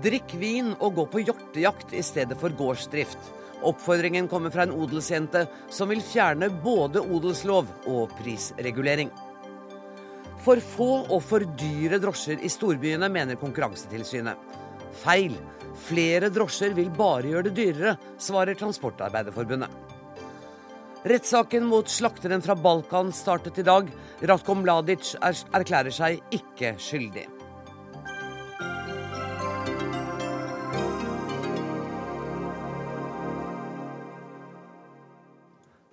[0.00, 3.18] Drikk vin og gå på hjortejakt i stedet for gårdsdrift.
[3.68, 9.10] Oppfordringen kommer fra en odelsjente som vil fjerne både odelslov og prisregulering.
[10.40, 14.40] For få og for dyre drosjer i storbyene, mener Konkurransetilsynet.
[15.02, 15.36] Feil.
[15.84, 19.89] Flere drosjer vil bare gjøre det dyrere, svarer Transportarbeiderforbundet.
[21.02, 23.88] Rettssaken mot slakteren fra Balkan startet i dag.
[24.20, 27.39] Ratko Mladic erklærer seg ikke skyldig.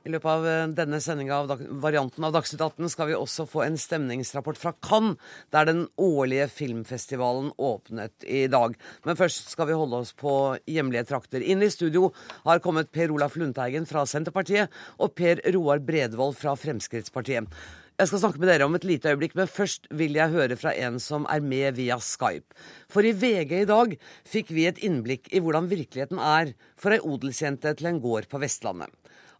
[0.07, 3.66] I løpet av eh, denne sendinga av varianten av Dagsnytt 18 skal vi også få
[3.66, 5.17] en stemningsrapport fra Cannes,
[5.52, 8.77] der den årlige filmfestivalen åpnet i dag.
[9.03, 10.31] Men først skal vi holde oss på
[10.63, 11.43] hjemlige trakter.
[11.43, 12.13] Inn i studio
[12.45, 17.52] har kommet Per Olaf Lundteigen fra Senterpartiet og Per Roar Bredvold fra Fremskrittspartiet.
[17.97, 20.71] Jeg skal snakke med dere om et lite øyeblikk, men først vil jeg høre fra
[20.85, 22.55] en som er med via Skype.
[22.94, 27.02] For i VG i dag fikk vi et innblikk i hvordan virkeligheten er for ei
[27.02, 28.94] odelsjente til en gård på Vestlandet.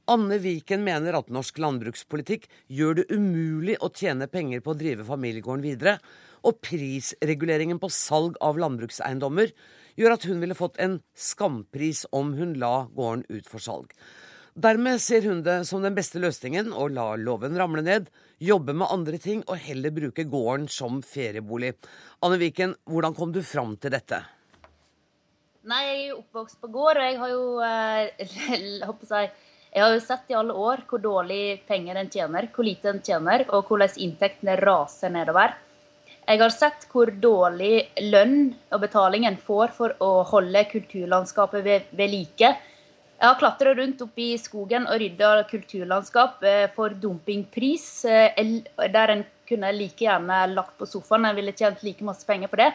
[0.08, 5.03] Anne Viken mener at norsk landbrukspolitikk gjør det umulig å tjene penger på å drive
[5.08, 5.97] familiegården videre,
[6.47, 9.52] og prisreguleringen på salg av landbrukseiendommer
[9.99, 13.91] gjør at hun ville fått en skampris om hun la gården ut for salg.
[14.58, 18.08] Dermed ser hun det som den beste løsningen å la loven ramle ned,
[18.42, 21.75] jobbe med andre ting og heller bruke gården som feriebolig.
[22.25, 24.23] Anne Viken, hvordan kom du fram til dette?
[25.67, 29.31] Nei, Jeg er jo oppvokst på gård, og jeg har jo eh, håper jeg,
[29.78, 33.02] jeg har jo sett i alle år hvor dårlig penger en tjener, hvor lite en
[33.03, 35.53] tjener, og hvordan inntektene raser nedover.
[36.25, 41.94] Jeg har sett hvor dårlig lønn og betaling en får for å holde kulturlandskapet ved,
[41.94, 42.50] ved like.
[42.50, 48.44] Jeg har klatra rundt oppi skogen og rydda kulturlandskap eh, for dumpingpris, eh,
[48.81, 51.30] der en kunne like gjerne lagt på sofaen.
[51.30, 52.72] En ville tjent like masse penger på det.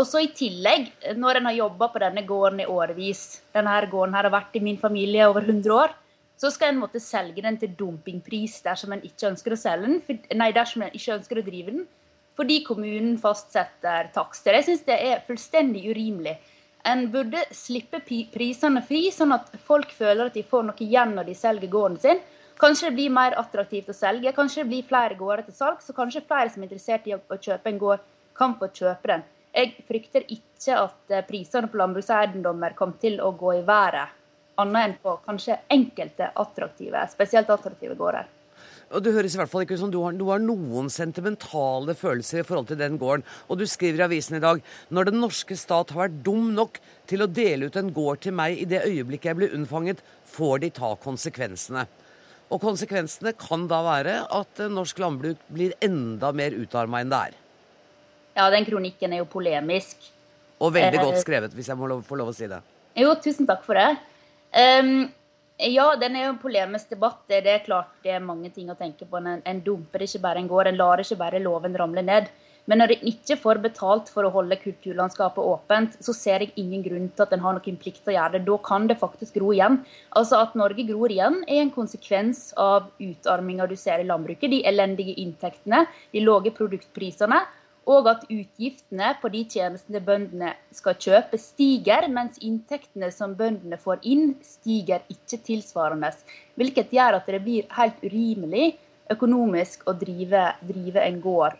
[0.00, 0.88] Og så i tillegg,
[1.20, 4.80] når en har jobba på denne gården i årevis Denne gården har vært i min
[4.80, 5.92] familie over 100 år
[6.42, 10.22] så skal en måtte selge den til dumpingpris dersom en ikke ønsker å selge den,
[10.40, 11.84] nei, dersom en ikke ønsker å drive den,
[12.34, 14.56] fordi kommunen fastsetter takster.
[14.58, 16.34] Jeg syns det er fullstendig urimelig.
[16.88, 21.28] En burde slippe prisene fri, sånn at folk føler at de får noe igjen når
[21.30, 22.22] de selger gården sin.
[22.58, 25.94] Kanskje det blir mer attraktivt å selge, kanskje det blir flere gårder til salg, så
[25.94, 28.02] kanskje flere som er interessert i å kjøpe en gård,
[28.34, 29.22] kan få kjøpe den.
[29.52, 34.21] Jeg frykter ikke at eh, prisene på landbrukseiendommer kommer til å gå i været
[34.60, 38.28] annet enn på kanskje enkelte attraktive, spesielt attraktive gårder.
[38.92, 41.94] Og Det høres i hvert fall ikke ut som du har, du har, noen sentimentale
[41.96, 43.24] følelser i forhold til den gården.
[43.48, 44.60] Og du skriver i avisen i dag
[44.92, 46.76] når den norske stat har vært dum nok
[47.08, 50.64] til å dele ut en gård til meg i det øyeblikket jeg blir unnfanget, får
[50.64, 51.86] de ta konsekvensene.
[52.52, 57.38] Og konsekvensene kan da være at norsk landbruk blir enda mer utarma enn det er.
[58.36, 59.96] Ja, den kronikken er jo polemisk.
[60.62, 62.60] Og veldig godt eh, skrevet, hvis jeg må få lov å si det.
[63.00, 63.96] Jo, tusen takk for det.
[64.52, 65.10] Um,
[65.62, 67.22] ja, den er jo en polemisk debatt.
[67.28, 69.20] Det er klart det er mange ting å tenke på.
[69.20, 72.32] En, en dumper ikke bare en gård, en lar ikke bare loven ramle ned.
[72.70, 76.84] Men når en ikke får betalt for å holde kulturlandskapet åpent, så ser jeg ingen
[76.84, 78.44] grunn til at en har noen plikt til å gjøre det.
[78.46, 79.80] Da kan det faktisk gro igjen.
[80.18, 84.50] Altså At Norge gror igjen, er en konsekvens av utarminga du ser i landbruket.
[84.52, 87.40] De elendige inntektene, de lave produktprisene
[87.90, 94.04] og at utgiftene på de tjenestene bøndene skal kjøpe, stiger, mens inntektene som bøndene får
[94.06, 96.12] inn, stiger ikke tilsvarende.
[96.58, 98.76] Hvilket gjør at det blir helt urimelig
[99.12, 101.58] økonomisk å drive, drive en gård.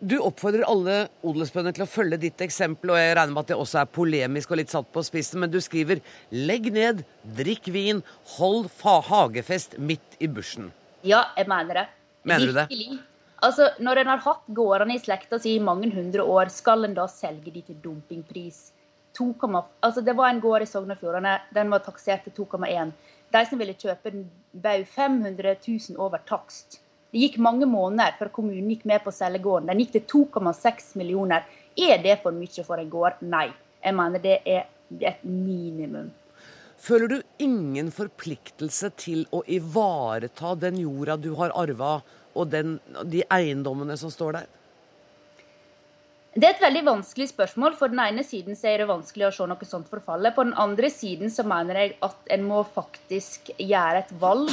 [0.00, 0.94] Du oppfordrer alle
[1.28, 4.54] odelsbønder til å følge ditt eksempel, og jeg regner med at det også er polemisk
[4.54, 6.00] og litt satt på spissen, men du skriver
[6.32, 7.04] 'legg ned,
[7.36, 8.00] drikk vin,
[8.38, 10.72] hold hagefest midt i bushen'.
[11.04, 11.86] Ja, jeg mener det.
[12.24, 12.68] Mener du det?
[12.72, 13.09] Virkelig.
[13.42, 16.94] Altså, Når en har hatt gårdene i slekta si i mange hundre år, skal en
[16.94, 18.72] da selge de til dumpingpris?
[19.16, 19.34] 2,
[19.82, 22.92] altså Det var en gård i Sogn og Fjordane, den var taksert til 2,1.
[23.32, 26.80] De som ville kjøpe den, bød 500 000 over takst.
[27.10, 29.66] Det gikk mange måneder før kommunen gikk med på å selge gården.
[29.70, 31.46] Den gikk til 2,6 millioner.
[31.76, 33.18] Er det for mye for en gård?
[33.22, 33.48] Nei.
[33.82, 34.66] Jeg mener det er
[35.00, 36.10] et minimum.
[36.80, 41.98] Føler du ingen forpliktelse til å ivareta den jorda du har arva?
[42.34, 42.78] Og den,
[43.10, 44.48] de eiendommene som står der?
[46.30, 47.74] Det er et veldig vanskelig spørsmål.
[47.78, 50.30] For den ene siden er det vanskelig å se noe sånt forfalle.
[50.34, 54.52] På den andre siden så mener jeg at en må faktisk gjøre et valg.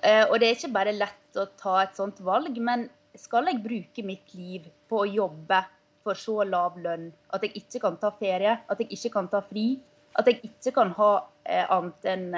[0.00, 2.86] Eh, og det er ikke bare lett å ta et sånt valg, men
[3.18, 5.60] skal jeg bruke mitt liv på å jobbe
[6.06, 9.42] for så lav lønn at jeg ikke kan ta ferie, at jeg ikke kan ta
[9.44, 9.72] fri,
[10.16, 11.12] at jeg ikke kan ha
[11.44, 12.28] eh, annet enn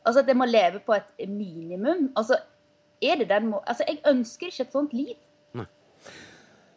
[0.00, 2.06] Altså at jeg må leve på et minimum.
[2.16, 2.38] Altså
[3.02, 3.62] Er det den må...
[3.66, 5.16] Altså, Jeg ønsker ikke et sånt liv.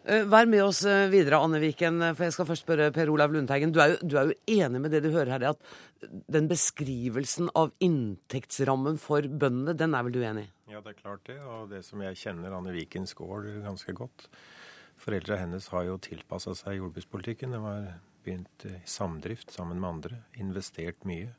[0.04, 3.08] Eh, vær med oss eh, videre, Anne Viken, eh, for jeg skal først spørre Per
[3.14, 3.72] Olav Lundteigen.
[3.72, 7.48] Du er, jo, du er jo enig med det du hører her, at den beskrivelsen
[7.56, 10.52] av inntektsrammen for bøndene, den er vel du enig i?
[10.74, 11.38] Ja, det er klart det.
[11.48, 14.28] Og det som jeg kjenner Anne Vikens gård ganske godt.
[15.00, 17.56] Foreldra hennes har jo tilpassa seg jordbrukspolitikken.
[17.56, 17.88] De har
[18.28, 20.20] begynt i samdrift sammen med andre.
[20.44, 21.32] Investert mye.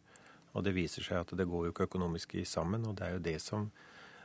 [0.56, 2.88] Og det viser seg at det går jo ikke økonomisk sammen.
[2.88, 3.68] Og det er jo det som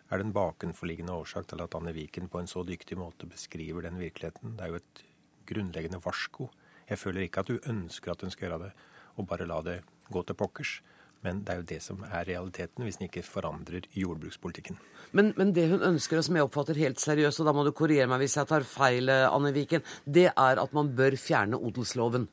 [0.10, 3.86] er det en bakenforliggende årsak til at Anne Viken på en så dyktig måte beskriver
[3.86, 4.56] den virkeligheten.
[4.58, 5.04] Det er jo et
[5.50, 6.50] grunnleggende varsko.
[6.90, 8.72] Jeg føler ikke at du ønsker at hun skal gjøre det,
[9.18, 10.80] og bare la det gå til pokkers.
[11.22, 14.78] Men det er jo det som er realiteten, hvis den ikke forandrer jordbrukspolitikken.
[15.12, 17.74] Men, men, det hun ønsker, og som jeg oppfatter helt seriøst, og da må du
[17.76, 22.30] korrigere meg hvis jeg tar feil, Anne Viken, det er at man bør fjerne odelsloven.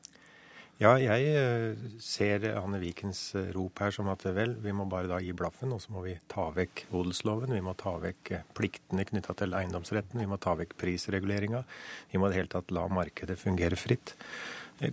[0.77, 5.09] Ja, jeg eh, ser Anne Vikens eh, rop her som at vel, vi må bare
[5.09, 7.55] da gi blaffen, og så må vi ta vekk odelsloven.
[7.55, 10.21] Vi må ta vekk eh, pliktene knytta til eiendomsretten.
[10.21, 11.63] Vi må ta vekk prisreguleringa.
[12.11, 14.13] Vi må i det hele tatt la markedet fungere fritt.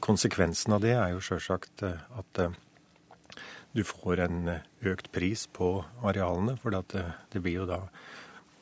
[0.00, 2.38] Konsekvensen av det er jo sjølsagt at
[3.76, 4.54] du får en
[4.88, 8.13] økt pris på arealene, for det blir jo da Eh,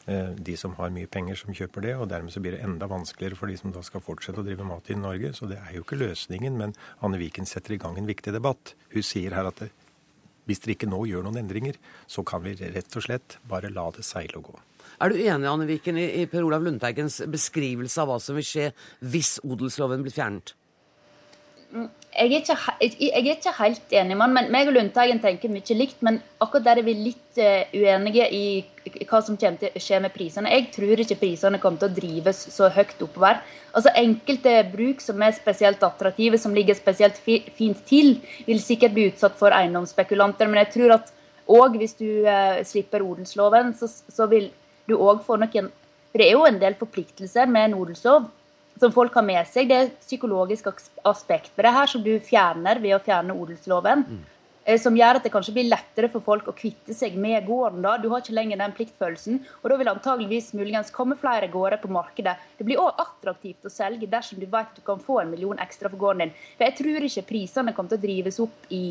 [0.06, 1.92] de som har mye penger, som kjøper det.
[2.00, 4.66] Og dermed så blir det enda vanskeligere for de som da skal fortsette å drive
[4.66, 5.30] mat i Norge.
[5.36, 6.58] Så det er jo ikke løsningen.
[6.58, 6.74] Men
[7.06, 8.74] Anne Viken setter i gang en viktig debatt.
[8.94, 9.70] Hun sier her at det,
[10.50, 11.78] hvis dere ikke nå gjør noen endringer,
[12.10, 14.56] så kan vi rett og slett bare la det seile og gå.
[15.02, 18.66] Er du enig Anne Viken, i Per Olav Lundteigens beskrivelse av hva som vil skje
[19.06, 20.54] hvis odelsloven blir fjernet?
[21.72, 22.56] Jeg er, ikke,
[23.00, 26.02] jeg er ikke helt enig med han, men meg og Lundteigen tenker mye likt.
[26.04, 28.44] Men akkurat der er vi litt uh, uenige i
[29.08, 30.52] hva som kommer til å skje med prisene.
[30.52, 33.40] Jeg tror ikke prisene kommer til å drives så høyt oppover.
[33.72, 39.08] Altså Enkelte bruk som er spesielt attraktive, som ligger spesielt fint til, vil sikkert bli
[39.12, 40.52] utsatt for eiendomsspekulanter.
[40.52, 41.14] Men jeg tror at
[41.48, 44.50] òg hvis du uh, slipper odelsloven, så, så vil
[44.90, 45.72] du òg få noen
[46.12, 48.28] For det er jo en del forpliktelser med en odelslov
[48.80, 49.70] som folk har med seg.
[49.70, 50.68] Det er psykologisk
[51.04, 54.06] aspekt ved det her som du fjerner ved å fjerne odelsloven.
[54.08, 54.22] Mm.
[54.78, 57.80] Som gjør at det kanskje blir lettere for folk å kvitte seg med gården.
[57.82, 57.96] da.
[57.98, 59.40] Du har ikke lenger den pliktfølelsen.
[59.58, 62.36] Og da vil antageligvis muligens komme flere gårder på markedet.
[62.58, 65.58] Det blir òg attraktivt å selge dersom du vet at du kan få en million
[65.58, 66.36] ekstra for gården din.
[66.54, 68.84] For jeg tror ikke prisene kommer til å drives opp i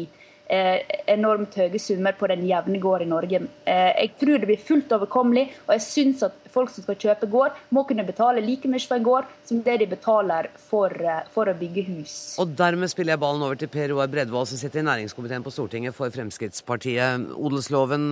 [0.51, 3.37] Eh, enormt høye summer på den jevne gård i Norge.
[3.63, 7.29] Eh, jeg tror det blir fullt overkommelig, og jeg syns at folk som skal kjøpe
[7.31, 11.23] gård, må kunne betale like mye for en gård som det de betaler for, eh,
[11.33, 12.39] for å bygge hus.
[12.39, 15.53] Og dermed spiller jeg ballen over til Per Roar Bredvold, som sitter i næringskomiteen på
[15.53, 17.31] Stortinget for Fremskrittspartiet.
[17.35, 18.11] Odelsloven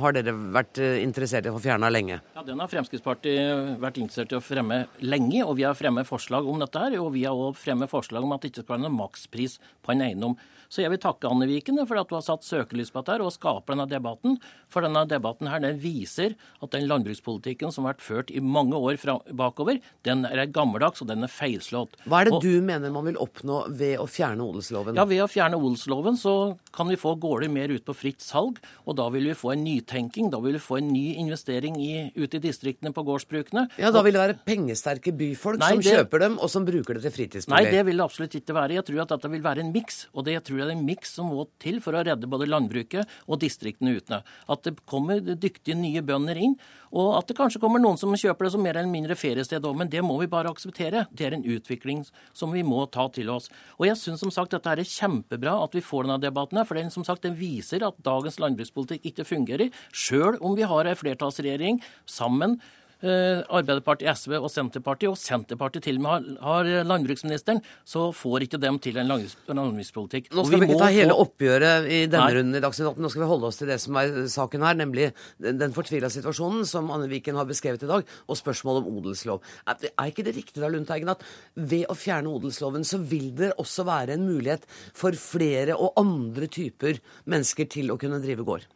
[0.00, 2.20] har dere vært interessert i å få fjerna lenge?
[2.34, 6.46] Ja, Den har Fremskrittspartiet vært interessert i å fremme lenge, og vi har fremmet forslag
[6.46, 6.98] om dette her.
[7.00, 9.94] Og vi har òg fremmet forslag om at det ikke skal være noen makspris på
[9.94, 10.36] en eiendom.
[10.70, 13.34] Så jeg vil takke Anne Viken for at du har satt søkelys på dette og
[13.34, 14.36] skaper denne debatten.
[14.70, 18.78] For denne debatten her, den viser at den landbrukspolitikken som har vært ført i mange
[18.78, 21.96] år fra, bakover, den er gammeldags og den er feilslått.
[22.06, 24.98] Hva er det og, du mener man vil oppnå ved å fjerne odelsloven?
[24.98, 26.34] Ja, Ved å fjerne odelsloven så
[26.76, 28.60] kan vi få gårder mer ut på fritt salg.
[28.86, 31.92] Og da vil vi få en nytenking, da vil vi få en ny investering i,
[32.16, 33.66] ute i distriktene på gårdsbrukene.
[33.80, 36.96] Ja, Da vil det være pengesterke byfolk nei, som det, kjøper dem, og som bruker
[36.98, 37.56] det til fritidsbolig?
[37.56, 38.78] Nei, det vil det absolutt ikke være.
[38.78, 40.02] Jeg tror at dette vil være en miks.
[40.14, 42.48] Og det jeg tror jeg er en miks som må til for å redde både
[42.50, 44.22] landbruket og distriktene ute.
[44.50, 46.56] At det kommer dyktige nye bønder inn,
[46.90, 49.76] og at det kanskje kommer noen som kjøper det som mer eller mindre feriested òg.
[49.78, 51.04] Men det må vi bare akseptere.
[51.14, 52.02] Det er en utvikling
[52.34, 53.46] som vi må ta til oss.
[53.78, 56.80] Og jeg syns som sagt dette er kjempebra at vi får denne debatten her, for
[56.80, 60.98] den, som sagt, den viser at dagens landbrukspolitikk ikke fungerer, sjøl om vi har en
[60.98, 61.78] flertallsregjering
[62.10, 62.58] sammen
[63.00, 68.78] Arbeiderpartiet, SV og Senterpartiet, og Senterpartiet til og med har, landbruksministeren, så får ikke dem
[68.82, 70.30] til en landbrukspolitikk.
[70.34, 72.36] Nå skal vi, vi ikke ta hele oppgjøret i denne Nei.
[72.38, 73.04] runden i Dagsnytt 18.
[73.04, 76.68] Nå skal vi holde oss til det som er saken her, nemlig den fortvila situasjonen
[76.68, 79.40] som Anne Viken har beskrevet i dag, og spørsmålet om odelslov.
[79.64, 81.24] Er, er ikke det riktig da, Lundteigen, at
[81.56, 84.66] ved å fjerne odelsloven, så vil det også være en mulighet
[84.96, 88.68] for flere og andre typer mennesker til å kunne drive gård?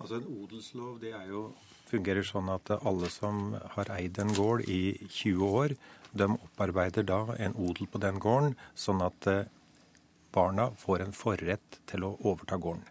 [0.00, 1.50] Altså En odelslov det er jo
[1.90, 5.74] fungerer sånn at alle som har eid en gård i 20 år,
[6.12, 9.44] de opparbeider da en odel på den gården, sånn at eh,
[10.34, 12.86] barna får en forrett til å overta gården.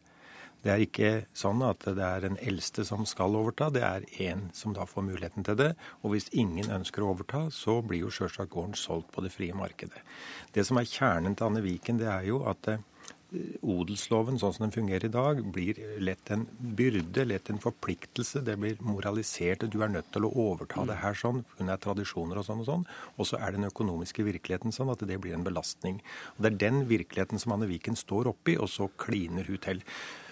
[0.60, 4.50] Det er ikke sånn at det er den eldste som skal overta, det er én
[4.56, 5.70] som da får muligheten til det.
[6.04, 9.56] Og hvis ingen ønsker å overta, så blir jo sjølsagt gården solgt på det frie
[9.56, 10.04] markedet.
[10.52, 12.84] Det som er kjernen til Anne Viken, det er jo at eh,
[13.62, 18.42] odelsloven sånn som den fungerer i dag, blir lett en byrde, lett en forpliktelse.
[18.46, 19.68] Det blir moralisert.
[19.70, 21.44] Du er nødt til å overta det her sånn.
[21.60, 22.88] Hun er tradisjoner og sånn og sånn.
[23.18, 26.02] Og så er den økonomiske virkeligheten sånn at det blir en belastning.
[26.38, 29.86] Og Det er den virkeligheten som Anne Viken står oppi, og så kliner hun til.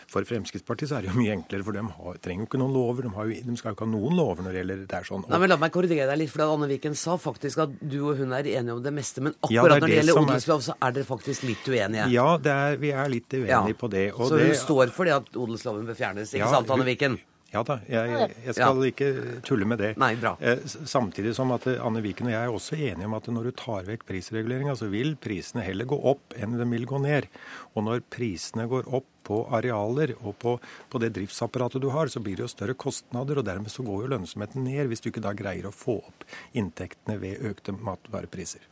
[0.07, 2.71] For Fremskrittspartiet så er det jo mye enklere, for de har, trenger jo ikke noen
[2.73, 3.03] lover.
[3.03, 5.25] De, jo, de, skal jo ikke ha noen lover når det gjelder det er sånn.
[5.27, 8.21] Nei, men La meg korrigere deg litt, for Anne Viken sa faktisk at du og
[8.21, 9.19] hun er enige om det meste.
[9.25, 12.07] Men akkurat Ja, det når det gjelder er- odelslov, så er dere faktisk litt uenige.
[12.15, 13.63] Ja, det er, vi er litt uenige Ja.
[13.83, 14.05] på det.
[14.15, 16.95] så hun det- står for det at odelsloven bør fjernes, ikke Ja, sant, Anne hun-
[16.95, 17.19] Viken?
[17.53, 19.07] Ja da, jeg, jeg skal ikke
[19.47, 19.93] tulle med det.
[20.01, 20.33] Nei, bra.
[20.43, 23.47] Eh, Samtidig som at eh, Anne Viken og jeg er også enige om at når
[23.47, 27.29] du tar vekk prisreguleringa, så vil prisene heller gå opp enn de vil gå ned.
[27.75, 30.57] Og når prisene går opp på arealer og på,
[30.91, 34.03] på det driftsapparatet du har, så blir det jo større kostnader, og dermed så går
[34.05, 38.63] jo lønnsomheten ned hvis du ikke da greier å få opp inntektene ved økte matvarepriser.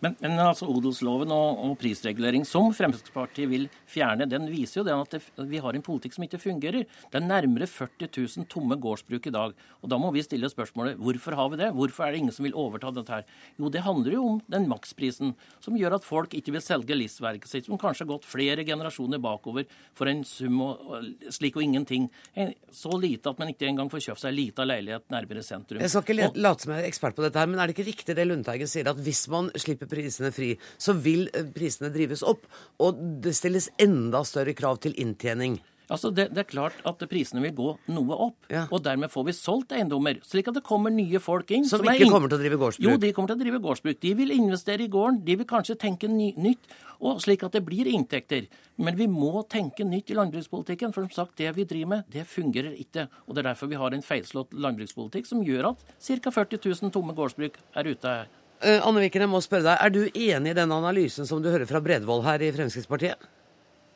[0.00, 4.94] Men, men altså odelsloven og, og prisregulering som Fremskrittspartiet vil fjerne, den viser jo det
[4.96, 6.86] at det, vi har en politikk som ikke fungerer.
[7.10, 9.52] Det er nærmere 40 000 tomme gårdsbruk i dag.
[9.80, 11.70] Og da må vi stille spørsmålet hvorfor har vi det?
[11.76, 13.26] Hvorfor er det ingen som vil overta dette her?
[13.60, 17.50] Jo, det handler jo om den maksprisen som gjør at folk ikke vil selge livsverket
[17.50, 21.66] sitt, som kanskje har gått flere generasjoner bakover for en sum og, og slik og
[21.66, 22.08] ingenting.
[22.40, 25.84] En, så lite at man ikke engang får kjøpt seg en liten leilighet nærmere sentrum.
[25.84, 27.88] Jeg skal ikke late som jeg er ekspert på dette, her, men er det ikke
[27.90, 32.22] riktig det Lundteigen sier, at hvis man slipper prisene fri, så vil eh, prisene drives
[32.26, 32.46] opp,
[32.80, 35.58] og det stilles enda større krav til inntjening?
[35.90, 38.60] Altså det, det er klart at prisene vil gå noe opp, Ja.
[38.70, 41.64] og dermed får vi solgt eiendommer, slik at det kommer nye folk inn.
[41.66, 42.86] Som som ikke inn- kommer til å drive gårdsbruk?
[42.86, 43.98] Jo, de kommer til å drive gårdsbruk.
[44.04, 46.70] De vil investere i gården, de vil kanskje tenke ny, nytt,
[47.02, 48.46] og slik at det blir inntekter.
[48.78, 52.22] Men vi må tenke nytt i landbrukspolitikken, for som sagt, det vi driver med, det
[52.30, 53.08] fungerer ikke.
[53.26, 56.30] Og det er derfor vi har en feilslått landbrukspolitikk som gjør at ca.
[56.30, 58.30] 40 000 tomme gårdsbruk er ute her.
[58.60, 61.48] Eh, Anne Viken, jeg må spørre deg, er du enig i den analysen som du
[61.48, 63.22] hører fra Bredvold her i Fremskrittspartiet?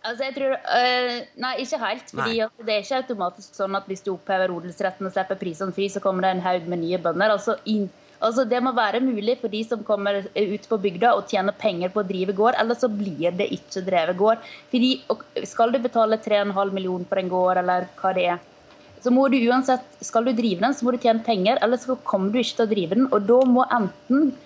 [0.05, 2.09] Altså, jeg tror, øh, Nei, ikke helt.
[2.11, 5.73] fordi altså, Det er ikke automatisk sånn at hvis du opphever odelsretten og slipper prisene
[5.73, 7.37] fri, så kommer det en haug med nye bønder.
[7.37, 7.91] Altså, inn,
[8.21, 11.93] altså, Det må være mulig for de som kommer ut på bygda og tjener penger
[11.93, 14.39] på å drive gård, eller så blir det ikke drevet gård.
[14.71, 18.39] Fordi og Skal du betale 3,5 millioner for en gård, eller hva det er,
[19.05, 21.97] så må du uansett, skal du drive den, så må du tjene penger, ellers så
[22.09, 23.09] kommer du ikke til å drive den.
[23.13, 24.44] Og da må enten eh,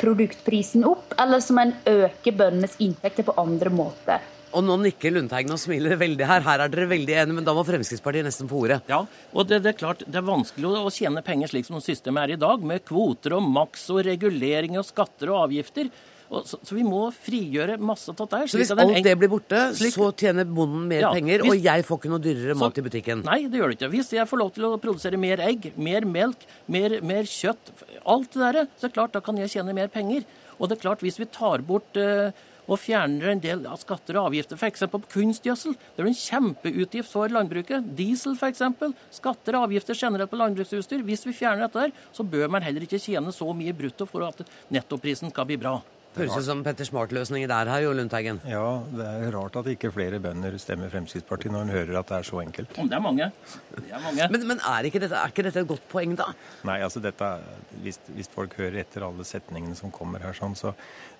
[0.00, 4.26] produktprisen opp, eller som en øker bøndenes inntekter på andre måter.
[4.56, 6.44] Og nå nikker Lundteigen og smiler veldig her.
[6.46, 8.80] Her er dere veldig enige, men da må Fremskrittspartiet nesten få ordet.
[8.88, 9.02] Ja,
[9.34, 12.24] og det, det er klart det er vanskelig å, å tjene penger slik som systemet
[12.24, 15.92] er i dag, med kvoter og maks og regulering og skatter og avgifter.
[16.28, 18.42] Så, så vi må frigjøre masse av dette.
[18.52, 21.50] Så hvis alt en- det blir borte, slik- så tjener bonden mer Ja, penger, hvis-
[21.56, 23.24] og jeg får ikke noe dyrere Så- mat i butikken?
[23.24, 23.90] Nei, det gjør det ikke.
[23.94, 26.36] Hvis jeg får lov til å produsere mer egg, mer melk,
[26.68, 27.72] mer, mer kjøtt,
[28.04, 30.24] alt det der, så er det klart da kan jeg tjene mer penger.
[30.60, 32.30] Og det er klart, hvis vi tar bort uh,
[32.68, 34.80] og fjerner en del av skatter og avgifter, f.eks.
[34.92, 37.96] på kunstgjødsel, det er en kjempeutgift for landbruket.
[37.96, 38.60] Diesel f.eks.
[39.10, 41.00] Skatter og avgifter generelt på landbruksutstyr.
[41.02, 44.24] Hvis vi fjerner dette der, så bør man heller ikke tjene så mye brutto for
[44.28, 45.80] at nettoprisen skal bli bra.
[46.18, 48.40] Høres ut som Petter Smart-løsninger der her, jo, Lundteigen.
[48.48, 52.18] Ja, det er rart at ikke flere bønder stemmer Fremskrittspartiet når en hører at det
[52.20, 52.76] er så enkelt.
[52.78, 53.30] Om det er mange.
[53.76, 54.28] Det er mange.
[54.34, 56.30] Men, men er, ikke dette, er ikke dette et godt poeng, da?
[56.68, 57.30] Nei, altså dette,
[57.84, 60.74] hvis, hvis folk hører etter alle setningene som kommer her, sånn, så,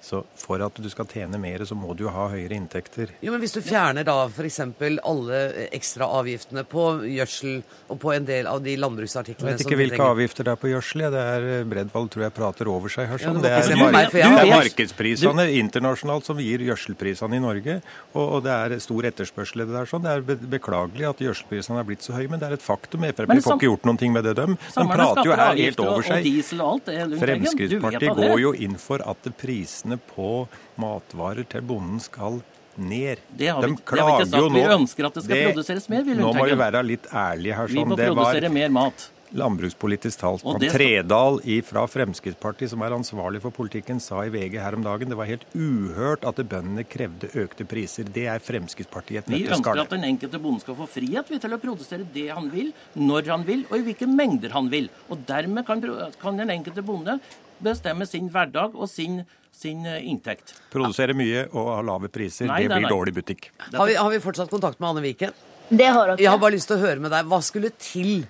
[0.05, 3.15] så for at du skal tjene mer, så må du jo ha høyere inntekter.
[3.25, 4.61] Jo, men Hvis du fjerner da f.eks.
[5.07, 5.41] alle
[5.75, 10.49] ekstraavgiftene på gjødsel og på en del av de landbruksartiklene Jeg vet ikke hvilke avgifter
[10.49, 11.07] det er på gjødsel.
[11.07, 11.13] ja.
[11.15, 13.21] Det er Bredvold tror jeg prater over seg her.
[13.23, 13.39] Sånn.
[13.41, 17.79] Ja, det, er, det er markedsprisene internasjonalt som gir gjødselprisene i Norge.
[18.15, 19.87] Og, og det er stor etterspørsel det der.
[19.89, 20.03] sånn.
[20.03, 23.05] Det er be beklagelig at gjødselprisene er blitt så høye, men det er et faktum.
[23.09, 24.57] Frp får ikke gjort noen ting med det, dem.
[24.57, 26.25] De prater jo her helt over seg.
[26.59, 26.85] alt.
[26.87, 30.47] det, Fremskrittspartiet går jo inn for at prisene på
[30.79, 32.43] matvarer til bonden skal
[32.79, 33.19] ned.
[33.35, 34.53] Det har vi- De det har vi ikke klager sagt.
[34.55, 37.67] Vi ønsker at det skal produseres mer, Nå må vi være litt ærlige her.
[37.67, 37.75] Sånn.
[37.75, 37.89] Vi Sånn.
[37.89, 39.11] må Det var produsere mer mat.
[39.37, 44.77] Landbrukspolitisk Og talsmann Tredal fra Fremskrittspartiet, som er ansvarlig for politikken, sa i VG her
[44.79, 48.09] om dagen det var helt uhørt at bøndene krevde økte priser.
[48.09, 51.55] Det er Fremskrittspartiet et Vi ønsker at den enkelte bonde skal få frihet vi, til
[51.55, 54.89] å produsere det han vil, når han vil, og i hvilke mengder han vil.
[55.09, 55.83] Og dermed kan,
[56.21, 57.19] kan den enkelte bonde
[57.65, 59.23] bestemme sin hverdag og sin,
[59.55, 60.55] sin eh, inntekt.
[60.73, 62.97] Produsere mye og ha lave priser, Nei, det nei, blir nei.
[62.97, 63.51] dårlig butikk.
[63.75, 65.35] Har vi, har vi fortsatt kontakt med Anne Viken?
[65.69, 66.23] Det har dere.
[66.23, 67.27] Jeg har bare lyst til å høre med deg.
[67.29, 68.23] Hva skulle til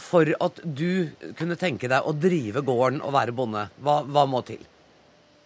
[0.00, 3.66] for at du kunne tenke deg å drive gården og være bonde?
[3.82, 4.62] Hva, hva må til?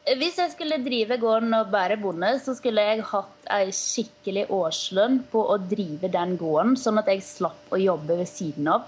[0.09, 5.19] Hvis jeg skulle drive gården og være bonde, så skulle jeg hatt ei skikkelig årslønn
[5.29, 8.87] på å drive den gården, sånn at jeg slapp å jobbe ved siden av.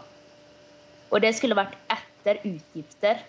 [1.10, 3.20] Og det skulle vært etter utgifter.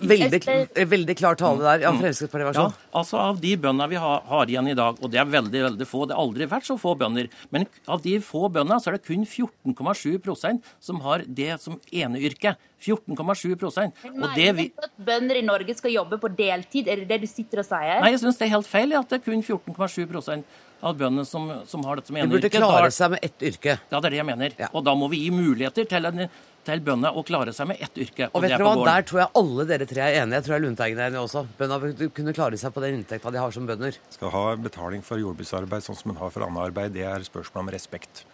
[0.00, 0.40] Veldig,
[0.88, 1.84] veldig klar tale der.
[1.84, 4.98] Ja, Fremskrittspartiet, vær så Ja, altså Av de bøndene vi har, har igjen i dag,
[5.00, 8.02] og det er veldig veldig få, det har aldri vært så få bønder, men av
[8.04, 12.56] de få bøndene så er det kun 14,7% som har det som eneyrke.
[12.80, 14.70] 14,7% Og det vi...
[14.70, 16.88] Mener du at bønder i Norge skal jobbe på deltid?
[16.88, 18.00] Er det det du sitter og sier?
[18.00, 20.40] Nei, jeg syns det er helt feil at det er kun 14,7
[20.80, 22.56] av bøndene som, som har dette som De burde eneyrke.
[22.56, 23.76] Klare seg med ett yrke.
[23.90, 24.54] Ja, det er det jeg mener.
[24.56, 24.70] Ja.
[24.72, 26.24] Og da må vi gi muligheter til, en,
[26.66, 28.28] til bøndene å klare seg med ett yrke.
[28.30, 28.88] Og og vet er dere hva.
[28.88, 30.40] Der tror jeg alle dere tre er enige.
[30.40, 31.44] Jeg tror jeg Lundteigen er enig også.
[31.58, 33.96] Bøndene kunne klare seg på den inntekta de har som bønder.
[34.16, 37.66] Skal ha betaling for jordbruksarbeid sånn som en har for annet arbeid, det er spørsmål
[37.66, 38.24] om respekt.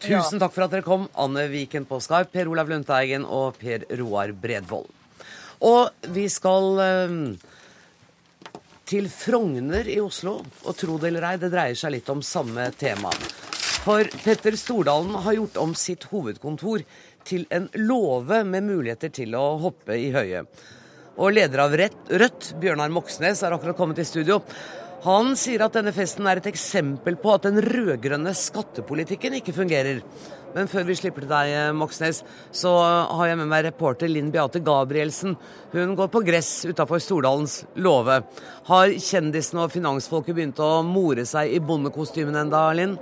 [0.00, 3.84] Tusen takk for at dere kom, Anne Viken på Skype, Per Olav Lundteigen og Per
[4.00, 4.88] Roar Bredvold.
[5.68, 7.16] Og vi skal eh,
[8.90, 10.40] til Frogner i Oslo.
[10.64, 13.12] Og tro det eller ei, det dreier seg litt om samme tema.
[13.80, 16.82] For Petter Stordalen har gjort om sitt hovedkontor
[17.30, 20.50] til en låve med muligheter til å hoppe i høyet.
[21.20, 24.40] Og leder av Rødt, Bjørnar Moxnes, er akkurat kommet i studio.
[25.04, 30.02] Han sier at denne festen er et eksempel på at den rød-grønne skattepolitikken ikke fungerer.
[30.54, 32.22] Men før vi slipper til deg, eh, Moxnes,
[32.52, 32.72] så
[33.08, 35.36] har jeg med meg reporter Linn Beate Gabrielsen.
[35.72, 38.22] Hun går på gress utafor Stordalens låve.
[38.66, 42.98] Har kjendisene og finansfolket begynt å more seg i bondekostymen enda, Linn?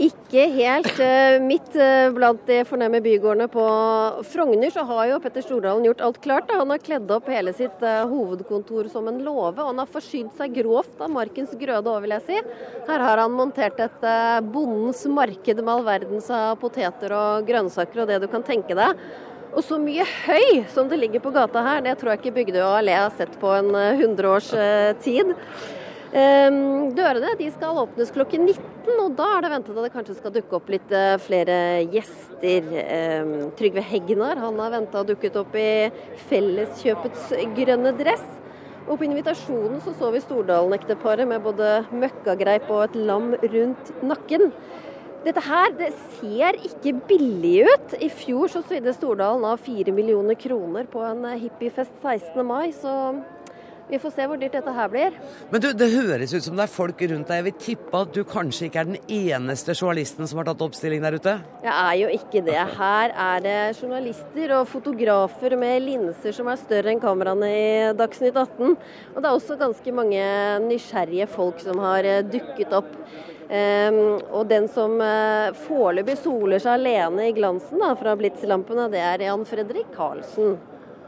[0.00, 0.98] Ikke helt.
[1.00, 3.64] eh, Midt eh, blant de fornemme bygårdene på
[4.24, 6.52] Frogner så har jo Petter Stordalen gjort alt klart.
[6.52, 10.32] Han har kledd opp hele sitt eh, hovedkontor som en låve, og han har forsynt
[10.38, 12.40] seg grovt av markens grøde òg, vil jeg si.
[12.88, 14.08] Her har han montert et
[14.52, 19.04] bondens marked med all verdens av poteter og grønnsaker og det du kan tenke deg.
[19.52, 22.62] Og så mye høy som det ligger på gata her, det tror jeg ikke Bygdøy
[22.62, 25.34] og Allé har sett på en 100 års eh, tid.
[26.12, 30.16] Ehm, Dørene de skal åpnes klokken 19, og da er det ventet at det kanskje
[30.18, 31.56] skal dukke opp litt eh, flere
[31.88, 32.68] gjester.
[32.82, 35.88] Ehm, Trygve Hegnar han har venta dukket opp i
[36.28, 38.26] Felleskjøpets grønne dress.
[38.90, 44.50] Og på invitasjonen så så vi Stordalen-ekteparet med både møkkagreip og et lam rundt nakken.
[45.22, 47.94] Dette her det ser ikke billig ut.
[48.02, 52.42] I fjor så svidde Stordalen av 4 millioner kroner på en eh, hippiefest 16.
[52.44, 53.22] mai, så
[53.92, 55.16] vi får se hvor dyrt dette her blir.
[55.52, 57.40] Men du, det høres ut som det er folk rundt deg.
[57.42, 61.02] Jeg vil tippe at du kanskje ikke er den eneste journalisten som har tatt oppstilling
[61.04, 61.34] der ute?
[61.64, 62.56] Jeg er jo ikke det.
[62.78, 67.68] Her er det journalister og fotografer med linser som er større enn kameraene i
[67.98, 68.72] Dagsnytt 18.
[69.12, 70.24] Og det er også ganske mange
[70.64, 72.96] nysgjerrige folk som har eh, dukket opp.
[73.52, 79.02] Um, og den som uh, foreløpig soler seg alene i glansen da, fra blitslampene, det
[79.04, 80.54] er Jan Fredrik Karlsen.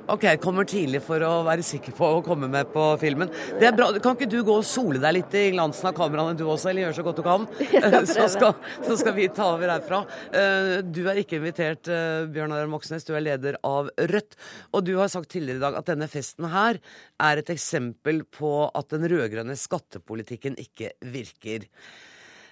[0.05, 3.31] Ok, jeg kommer tidlig for å være sikker på å komme med på filmen.
[3.57, 3.87] Det er bra.
[4.05, 6.85] Kan ikke du gå og sole deg litt i glansen av kameraene du også, eller
[6.85, 7.47] gjøre så godt du kan?
[8.15, 8.53] Så skal,
[8.85, 10.03] så skal vi ta over herfra.
[10.29, 11.89] Eh, Du er ikke invitert,
[12.35, 13.07] Bjørn Arild Moxnes.
[13.09, 14.37] Du er leder av Rødt.
[14.77, 16.83] Og du har sagt tidligere i dag at denne festen her
[17.25, 21.65] er et eksempel på at den rød-grønne skattepolitikken ikke virker.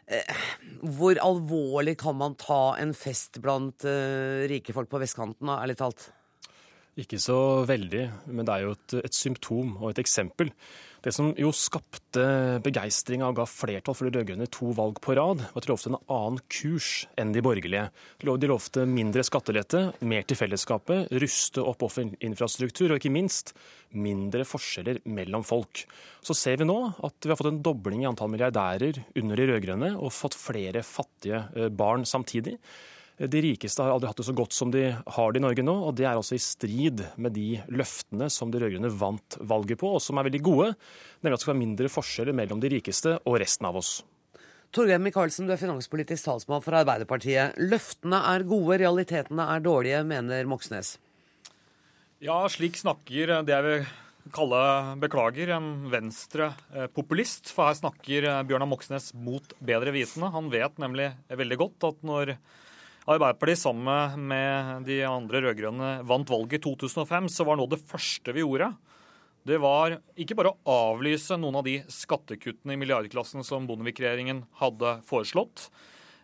[0.09, 0.43] Eh,
[0.97, 6.09] Hvor alvorlig kan man ta en fest blant eh, rike folk på vestkanten, ærlig talt?
[7.01, 10.51] Ikke så veldig, men det er jo et, et symptom og et eksempel.
[11.03, 12.25] Det som jo skapte
[12.63, 15.91] begeistringa og ga flertall for de rød-grønne to valg på rad, var at de lovte
[15.91, 17.89] en annen kurs enn de borgerlige.
[18.23, 23.51] De lovte mindre skattelette, mer til fellesskapet, ruste opp offentlig infrastruktur og ikke minst
[23.97, 25.83] mindre forskjeller mellom folk.
[26.23, 29.51] Så ser vi nå at vi har fått en dobling i antall milliardærer under de
[29.51, 32.61] rød-grønne og fått flere fattige eh, barn samtidig.
[33.19, 35.75] De rikeste har aldri hatt det så godt som de har det i Norge nå,
[35.89, 39.91] og det er altså i strid med de løftene som de rød-grønne vant valget på,
[39.99, 40.71] og som er veldig gode,
[41.21, 43.93] nemlig at det skal være mindre forskjeller mellom de rikeste og resten av oss.
[44.73, 47.59] Torgeir Micaelsen, du er finanspolitisk talsmann for Arbeiderpartiet.
[47.61, 50.95] Løftene er gode, realitetene er dårlige, mener Moxnes.
[52.25, 53.85] Ja, slik snakker det jeg vil
[54.33, 54.63] kalle,
[55.03, 57.53] beklager, en venstrepopulist.
[57.53, 60.33] For her snakker eh, Bjørnar Moxnes mot bedre vitende.
[60.33, 62.37] Han vet nemlig veldig godt at når
[63.03, 68.35] Arbeiderpartiet sammen med de andre rød-grønne vant valget i 2005, så var nå det første
[68.35, 68.71] vi gjorde,
[69.43, 75.01] det var ikke bare å avlyse noen av de skattekuttene i milliardklassen som Bondevik-regjeringen hadde
[75.09, 75.67] foreslått,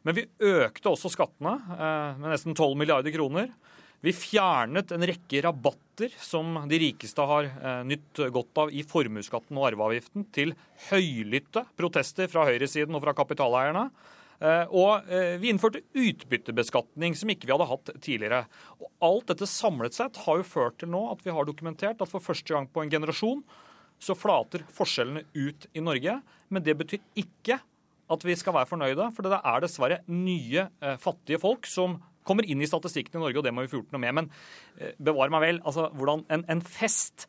[0.07, 3.51] men vi økte også skattene eh, med nesten 12 milliarder kroner.
[4.07, 9.59] Vi fjernet en rekke rabatter som de rikeste har eh, nytt godt av i formuesskatten
[9.59, 10.55] og arveavgiften, til
[10.93, 13.89] høylytte protester fra høyresiden og fra kapitaleierne.
[14.39, 18.45] Eh, Og eh, vi innførte utbyttebeskatning, som ikke vi hadde hatt tidligere.
[18.79, 22.13] Og alt dette samlet sett har jo ført til nå at vi har dokumentert at
[22.13, 23.43] for første gang på en generasjon
[23.99, 26.21] så flater forskjellene ut i Norge.
[26.55, 27.59] Men det betyr ikke
[28.09, 31.99] at vi skal være fornøyde, for det er dessverre nye eh, fattige folk som
[32.29, 34.15] kommer inn i statistikken i Norge, og det må vi få gjort noe med.
[34.19, 34.27] Men
[35.01, 37.25] bevare meg vel, altså hvordan en, en fest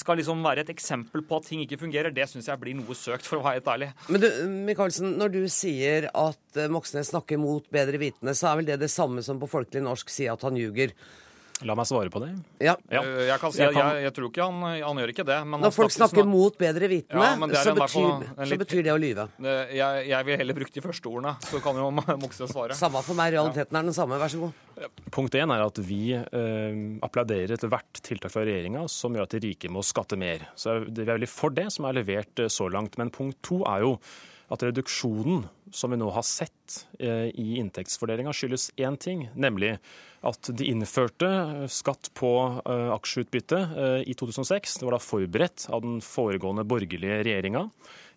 [0.00, 2.96] skal liksom være et eksempel på at ting ikke fungerer, det syns jeg blir noe
[2.96, 3.88] søkt, for å være helt ærlig.
[4.08, 4.28] Men du,
[4.68, 8.78] Michaelsen, når du sier at eh, Moxnes snakker mot bedre vitende, så er vel det
[8.84, 10.94] det samme som på folkelig norsk sier at han ljuger?
[11.66, 12.28] La meg svare på det.
[12.62, 12.76] Ja.
[12.92, 13.00] Ja.
[13.02, 15.24] Eh, Jeg, kan si, Jeg jeg, kan- jeg, jeg tror ikke han, han gjør ikke
[15.26, 15.38] det.
[15.46, 18.98] Men Når folk snakker snak- mot bedre vitende, Ja, er så, så betyr det å
[19.00, 19.28] lyve.
[19.42, 21.90] Eh, Jeg, jeg vil heller bruke de første ordene, så kan jo
[22.22, 22.76] Moxnes svare.
[22.78, 24.18] Samme for meg, realiteten er den samme.
[24.22, 24.52] Vær så god.
[25.10, 29.42] Punkt én er at vi eh, applauderer ethvert tiltak fra regjeringa som gjør at de
[29.48, 30.46] rike må skatte mer.
[30.54, 32.96] Så Vi er veldig for det som er levert eh, så langt.
[33.02, 33.96] Men punkt to er jo
[34.48, 39.76] at reduksjonen som vi nå har sett eh, i inntektsfordelinga, skyldes én ting, nemlig
[40.26, 42.32] at de innførte eh, skatt på
[42.64, 43.60] eh, aksjeutbytte
[44.08, 44.78] i 2006.
[44.80, 47.68] Det var da forberedt av den foregående borgerlige regjeringa.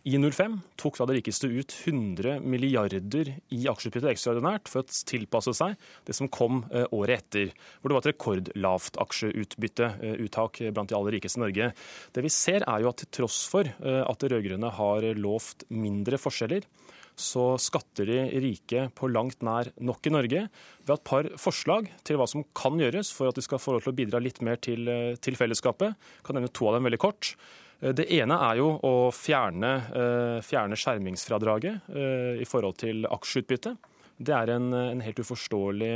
[0.02, 5.54] I 05 tok da de rikeste ut 100 milliarder i aksjeutbytte ekstraordinært for å tilpasse
[5.54, 5.76] seg
[6.08, 11.18] det som kom eh, året etter, hvor det var et rekordlavt aksjeutbytteuttak blant de aller
[11.20, 11.70] rikeste i Norge.
[12.18, 15.68] Det vi ser er jo at til tross for eh, at de rød-grønne har lovt
[15.70, 16.66] mindre forskjeller,
[17.14, 20.46] så skatter de rike på langt nær nok i Norge.
[20.82, 23.76] Vi har et par forslag til hva som kan gjøres for at de skal få
[23.76, 25.94] lov til å bidra litt mer til, eh, til fellesskapet.
[25.94, 27.36] Jeg kan nevne to av dem veldig kort.
[27.82, 33.76] Eh, Det ene er jo å fjerne, eh, fjerne skjermingsfradraget eh, i forhold til aksjeutbytte.
[34.22, 35.94] Det er en, en helt uforståelig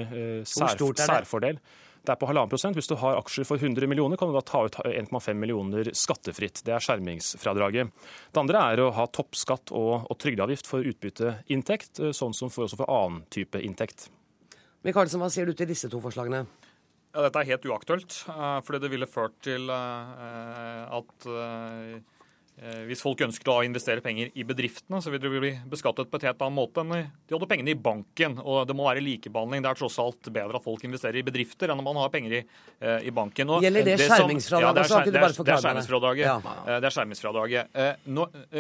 [0.50, 1.06] sær, er det?
[1.06, 1.60] særfordel.
[2.06, 2.78] Det er på halvannen prosent.
[2.78, 6.64] Hvis du har aksjer for 100 millioner, kan du da ta ut 1,5 millioner skattefritt.
[6.66, 7.94] Det er skjermingsfradraget.
[8.34, 12.82] Det andre er å ha toppskatt og, og trygdeavgift for utbytteinntekt, sånn som for, også
[12.82, 14.08] for annen type inntekt.
[14.86, 16.46] Michaelsen, hva sier du til disse to forslagene?
[17.16, 21.94] Ja, dette er helt uaktuelt, eh, fordi det ville ført til eh, at eh,
[22.60, 26.20] eh, hvis folk ønsket å investere penger i bedriftene, så ville de bli beskattet på
[26.20, 28.36] et helt annen måte enn de hadde pengene i banken.
[28.44, 29.64] Og det må være likebehandling.
[29.64, 32.36] Det er tross alt bedre at folk investerer i bedrifter enn om man har penger
[32.42, 32.44] i,
[33.08, 33.54] i banken.
[33.56, 35.62] Og Gjelder det det skjermingsfradraget Ja, det er, det er, det er det?
[35.64, 36.26] skjermingsfradraget.
[36.28, 36.80] Ja.
[36.84, 37.80] Det er skjermingsfradraget.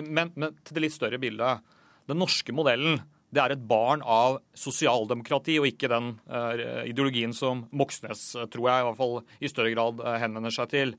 [0.07, 1.75] Men, men til det litt større bildet.
[2.07, 3.01] Den norske modellen
[3.33, 8.69] det er et barn av sosialdemokrati, og ikke den eh, ideologien som Moxnes, eh, tror
[8.69, 10.93] jeg, i hvert fall i større grad eh, henvender seg til.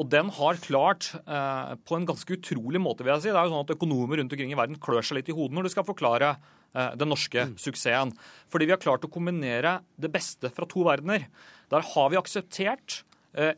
[0.00, 3.48] Og den har klart, eh, på en ganske utrolig måte, vil jeg si Det er
[3.48, 5.74] jo sånn at økonomer rundt omkring i verden klør seg litt i hodet når de
[5.74, 8.14] skal forklare eh, den norske suksessen.
[8.52, 11.28] Fordi vi har klart å kombinere det beste fra to verdener.
[11.72, 13.02] Der har vi akseptert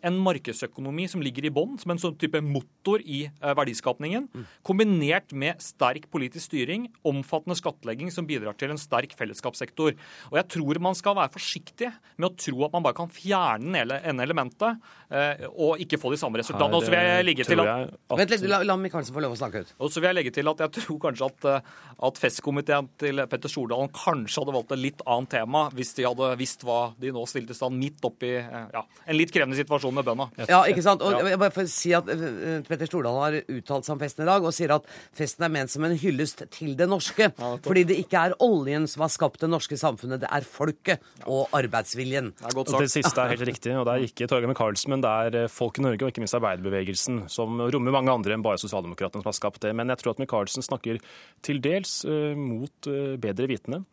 [0.07, 4.29] en markedsøkonomi som ligger i bånn, som en sånn type motor i eh, verdiskapningen,
[4.67, 9.97] kombinert med sterk politisk styring, omfattende skattlegging som bidrar til en sterk fellesskapssektor.
[10.31, 13.83] Og jeg tror man skal være forsiktig med å tro at man bare kan fjerne
[13.91, 14.79] det ene- elementet
[15.11, 16.79] eh, og ikke få de samme resultatene.
[16.79, 17.73] Og så vil jeg legge til at
[18.15, 19.75] at Vent litt, la, la Michaelsen få lov å snakke ut.
[19.79, 21.75] og så vil jeg legge til at jeg tror kanskje at, eh,
[22.09, 26.31] at festkomiteen til Petter Stordalen kanskje hadde valgt et litt annet tema hvis de hadde
[26.39, 29.64] visst hva de nå stilte i stand midt oppi eh, ja, en litt krevende situasjon
[29.69, 30.47] med bøndene.
[30.49, 31.03] Ja, ikke sant?
[31.05, 34.29] Og jeg bare får si at eh, Petter Stordalen har uttalt seg om festen i
[34.29, 37.31] dag, og sier at festen er ment som en hyllest til det norske.
[37.65, 41.53] fordi det ikke er oljen som har skapt det norske samfunnet, det er folket og
[41.57, 42.33] arbeidsviljen.
[42.39, 44.95] Det er godt Og det siste er helt riktig, og det er ikke Torgeir Micaelsen,
[44.95, 48.37] men det er eh, folk i Norge, og ikke minst arbeiderbevegelsen, som rommer mange andre
[48.37, 49.75] enn bare sosialdemokratene som har skapt det.
[49.77, 51.01] Men jeg tror at Micaelsen snakker
[51.45, 53.85] til dels uh, mot uh, bedre vitende.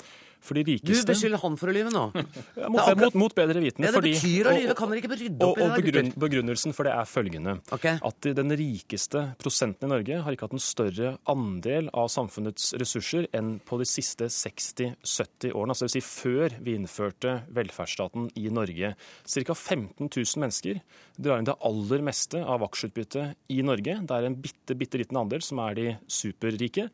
[0.41, 2.03] For de Du beskylder han for å lyve nå.
[2.73, 3.85] Mot, mot, mot bedre vitende.
[3.87, 4.75] Ja, det fordi- betyr å lyve.
[4.79, 5.75] Kan dere ikke rydde og, opp i og det?
[5.75, 7.53] der, begrunn, begrunnelsen for det er følgende.
[7.77, 7.99] Okay.
[8.09, 13.27] At den rikeste prosenten i Norge har ikke hatt en større andel av samfunnets ressurser
[13.37, 15.75] enn på de siste 60-70 årene.
[15.75, 18.93] Altså det vil si før vi innførte velferdsstaten i Norge.
[19.29, 19.53] Ca.
[19.57, 20.81] 15 000 mennesker
[21.21, 23.99] drar inn det aller meste av aksjeutbyttet i Norge.
[24.07, 26.89] Det er en bitte, bitte liten andel som er de superrike.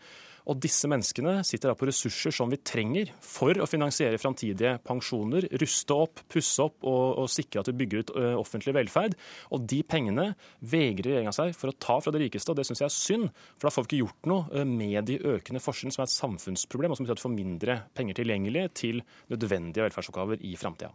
[0.47, 5.49] Og disse menneskene sitter da på ressurser som vi trenger for å finansiere framtidige pensjoner,
[5.59, 9.17] ruste opp, pusse opp og, og sikre at vi bygger ut offentlig velferd.
[9.51, 10.29] Og de pengene
[10.63, 13.43] vegrer regjeringa seg for å ta fra de rikeste, og det syns jeg er synd.
[13.57, 16.93] For da får vi ikke gjort noe med de økende forskjellene, som er et samfunnsproblem,
[16.93, 20.93] og som betyr at vi får mindre penger tilgjengelig til nødvendige velferdsoppgaver i framtida.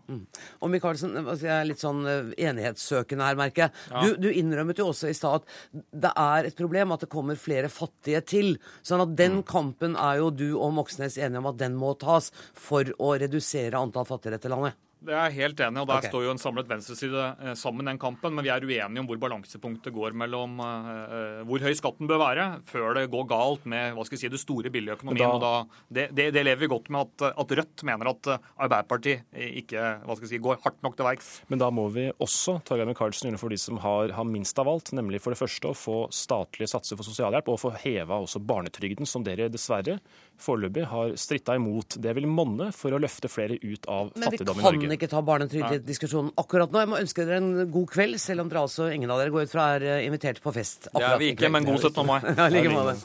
[0.63, 3.77] Og Michaelsen, jeg er litt sånn eh, enighetssøkende her, merker jeg.
[3.93, 7.39] Du, du innrømmet jo også i stad at det er et problem at det kommer
[7.39, 8.55] flere fattige til.
[8.87, 12.31] Sånn at den kampen er jo du og Moxnes enige om at den må tas
[12.55, 14.79] for å redusere antall fattige i dette landet.
[15.03, 16.11] Det er jeg helt enig og der okay.
[16.13, 18.35] står jo en samlet venstreside eh, sammen i den kampen.
[18.37, 22.47] Men vi er uenige om hvor balansepunktet går mellom eh, hvor høy skatten bør være,
[22.69, 25.25] før det går galt med hva skal jeg si, det store billige økonomien.
[25.27, 28.31] Men og da, det, det, det lever vi godt med at, at Rødt mener at
[28.33, 31.33] Arbeiderpartiet ikke hva skal jeg si, går hardt nok til verks.
[31.53, 34.59] Men da må vi også Torgeir Micaelsen, gjøre noe for de som har, har minst
[34.63, 38.21] av alt, nemlig for det første å få statlige satser for sosialhjelp, og få heva
[38.23, 39.99] også barnetrygden, som dere dessverre
[40.43, 41.99] foreløpig har stritta imot.
[42.03, 46.33] Det vil monne for å løfte flere ut av fattigdom i kan ikke ta barnetrygddiskusjonen
[46.41, 46.83] akkurat nå.
[46.83, 49.47] Jeg må ønske dere en god kveld, selv om dere altså ingen av dere går
[49.47, 50.91] ut fra er eh, invitert på fest.
[50.93, 52.05] Det er vi ikke, men god 17.
[52.07, 52.19] mai.
[52.43, 52.97] Ja, like måte.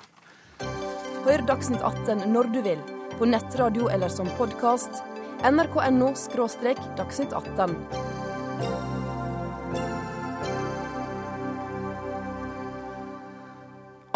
[1.27, 2.83] Hør Dagsnytt 18 når du vil,
[3.17, 5.03] på nettradio eller som podkast.
[5.45, 6.11] nrk.no–
[6.97, 7.75] dagsnytt 18.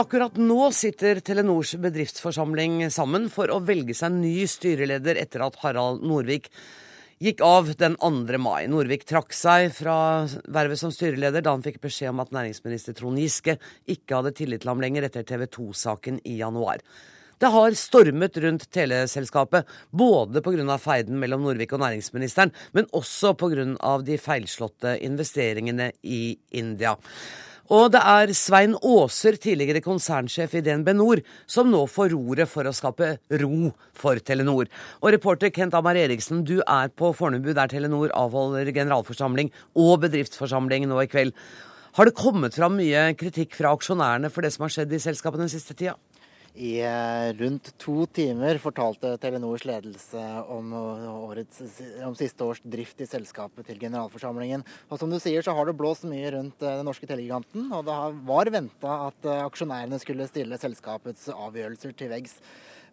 [0.01, 6.01] Akkurat nå sitter Telenors bedriftsforsamling sammen for å velge seg ny styreleder etter at Harald
[6.07, 6.49] Norvik
[7.21, 8.37] gikk av den 2.
[8.41, 8.65] mai.
[8.71, 13.21] Norvik trakk seg fra vervet som styreleder da han fikk beskjed om at næringsminister Trond
[13.21, 16.81] Giske ikke hadde tillit til ham lenger etter TV 2-saken i januar.
[17.41, 20.77] Det har stormet rundt teleselskapet, både pga.
[20.77, 23.97] feiden mellom Norvik og næringsministeren, men også pga.
[24.05, 26.95] de feilslåtte investeringene i India.
[27.71, 32.67] Og det er Svein Aaser, tidligere konsernsjef i DNB Nor, som nå får roret for
[32.67, 34.67] å skape ro for Telenor.
[34.99, 40.89] Og reporter Kent Amar Eriksen, du er på Fornebu, der Telenor avholder generalforsamling og bedriftsforsamling
[40.91, 41.31] nå i kveld.
[41.95, 45.39] Har det kommet fram mye kritikk fra aksjonærene for det som har skjedd i selskapet
[45.39, 45.95] den siste tida?
[46.53, 51.61] I eh, rundt to timer fortalte Telenors ledelse om, årets,
[52.03, 54.65] om siste års drift i selskapet til generalforsamlingen.
[54.91, 57.87] Og som du sier, så har det blåst mye rundt eh, den norske telegiganten, og
[57.87, 57.95] det
[58.27, 62.35] var venta at eh, aksjonærene skulle stille selskapets avgjørelser til veggs.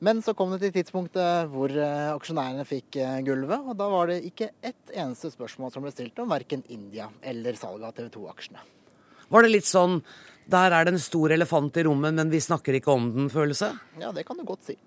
[0.07, 4.53] Men så kom det til tidspunktet hvor aksjonærene fikk gulvet, og da var det ikke
[4.63, 8.63] ett eneste spørsmål som ble stilt om verken India eller salget av TV 2-aksjene.
[9.35, 9.99] Var det litt sånn
[10.49, 13.73] der er det en stor elefant i rommet, men vi snakker ikke om den-følelse?
[14.01, 14.79] Ja, det kan du godt si.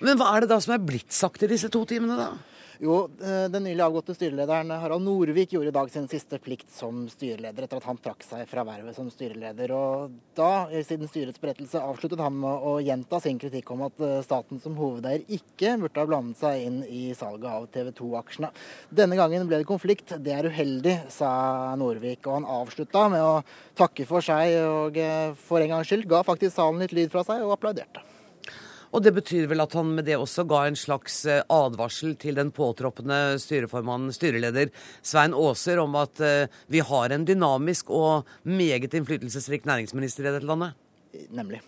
[0.00, 2.30] Men hva er det da som er blitt sagt i disse to timene, da?
[2.80, 7.02] Jo, eh, den nylig avgåtte styrelederen Harald Norvik gjorde i dag sin siste plikt som
[7.12, 9.74] styreleder etter at han trakk seg fra vervet som styreleder.
[9.76, 14.22] Og da, siden styrets berettelse, avsluttet han med å gjenta sin kritikk om at eh,
[14.24, 18.48] staten som hovedeier ikke burde ha blandet seg inn i salget av TV 2-aksjene.
[19.02, 20.16] Denne gangen ble det konflikt.
[20.16, 21.30] Det er uheldig, sa
[21.76, 22.24] Norvik.
[22.24, 23.42] Og han avslutta med å
[23.76, 27.28] takke for seg og eh, for en gangs skyld ga faktisk salen litt lyd fra
[27.28, 28.08] seg og applauderte.
[28.90, 32.38] Og det betyr vel at han med det også ga en slags eh, advarsel til
[32.38, 38.96] den påtroppende styreformannen, styreleder Svein Aaser, om at eh, vi har en dynamisk og meget
[38.98, 40.74] innflytelsesrik næringsminister i dette landet?
[41.30, 41.62] Nemlig.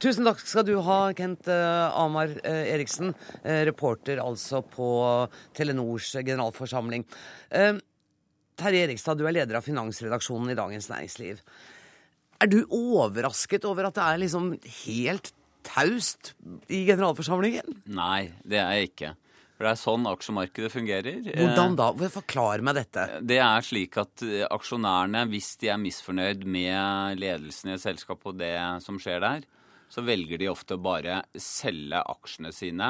[0.00, 4.90] Tusen takk skal du ha, Kent eh, Amar Eriksen, reporter altså på
[5.54, 7.06] Telenors generalforsamling.
[8.60, 11.44] Terje Erikstad, du er leder av finansredaksjonen i Dagens Næringsliv.
[12.40, 15.30] Er du overrasket over at det er liksom helt
[15.66, 16.34] taust
[16.68, 17.82] i generalforsamlingen?
[17.96, 19.12] Nei, det er jeg ikke.
[19.60, 21.16] For det er sånn aksjemarkedet fungerer.
[21.36, 21.90] Hvordan da?
[22.14, 23.02] Forklar meg dette.
[23.18, 27.82] Eh, Det er slik at eh, aksjonærene, hvis de er misfornøyd med ledelsen i et
[27.84, 29.44] selskap og det som skjer der,
[29.90, 32.88] så velger de ofte bare selge aksjene sine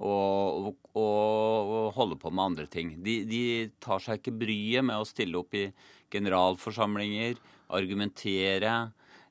[0.00, 2.94] og, og, og holde på med andre ting.
[3.04, 3.42] De, de
[3.84, 5.66] tar seg ikke bryet med å stille opp i
[6.10, 7.36] generalforsamlinger,
[7.76, 8.74] argumentere,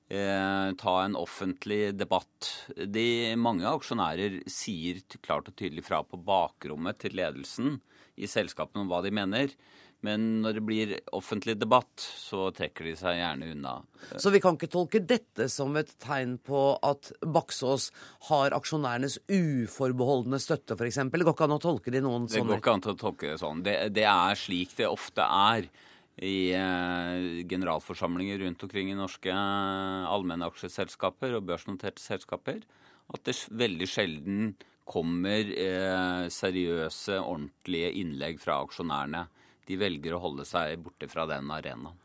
[0.10, 2.54] eh, ta en offentlig debatt.
[2.76, 7.78] De, mange aksjonærer sier klart og tydelig fra på bakrommet til ledelsen
[8.20, 9.54] i selskapene om hva de mener.
[10.06, 13.74] Men når det blir offentlig debatt, så trekker de seg gjerne unna.
[14.16, 17.90] Så vi kan ikke tolke dette som et tegn på at Baksås
[18.30, 21.02] har aksjonærenes uforbeholdne støtte, f.eks.?
[21.12, 22.48] Det går ikke an å tolke det noen sånn?
[22.48, 23.66] Det går ikke an å tolke det sånn.
[23.66, 25.68] Det, det er slik det ofte er
[26.26, 32.60] i eh, generalforsamlinger rundt omkring i norske eh, allmennaksjeselskaper og børsnoterte selskaper,
[33.10, 34.52] at det veldig sjelden
[34.90, 39.28] kommer eh, seriøse, ordentlige innlegg fra aksjonærene.
[39.70, 41.98] De velger å holde seg borte fra den arenaen.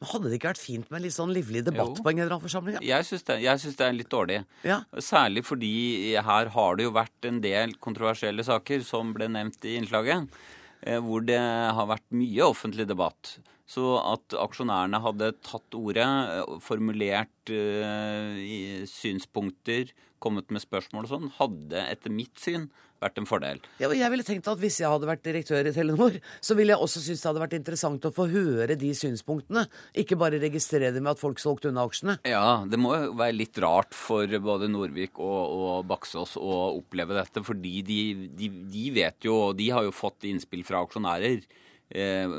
[0.00, 2.04] Men Hadde det ikke vært fint med en litt sånn livlig debatt Jo.
[2.04, 2.78] på en generalforsamling?
[2.78, 2.96] Ja?
[2.96, 3.36] Jeg syns det,
[3.76, 4.38] det er litt dårlig.
[4.64, 4.78] Ja.
[4.96, 9.76] Særlig fordi her har det jo vært en del kontroversielle saker, som ble nevnt i
[9.76, 10.32] innslaget,
[10.80, 13.36] eh, hvor det har vært mye offentlig debatt.
[13.70, 21.28] Så at aksjonærene hadde tatt ordet, eh, formulert uh, synspunkter, kommet med spørsmål og sånn,
[21.38, 22.66] hadde etter mitt syn
[23.00, 23.60] vært en fordel.
[23.80, 26.74] Ja, og jeg ville tenkt at Hvis jeg hadde vært direktør i Telenor, så ville
[26.74, 29.64] jeg også synes det hadde vært interessant å få høre de synspunktene.
[30.02, 32.18] Ikke bare registrere det med at folk solgte unna aksjene.
[32.28, 37.16] Ja, det må jo være litt rart for både Norvik og, og Baksås å oppleve
[37.16, 37.44] dette.
[37.46, 38.00] Fordi de,
[38.36, 42.36] de, de, vet jo, og de har jo fått innspill fra aksjonærer eh,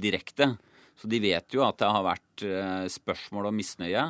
[0.00, 0.54] direkte.
[0.96, 4.04] Så de vet jo at det har vært eh, spørsmål og misnøye.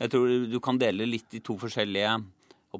[0.00, 2.14] Jeg tror du kan dele litt i to forskjellige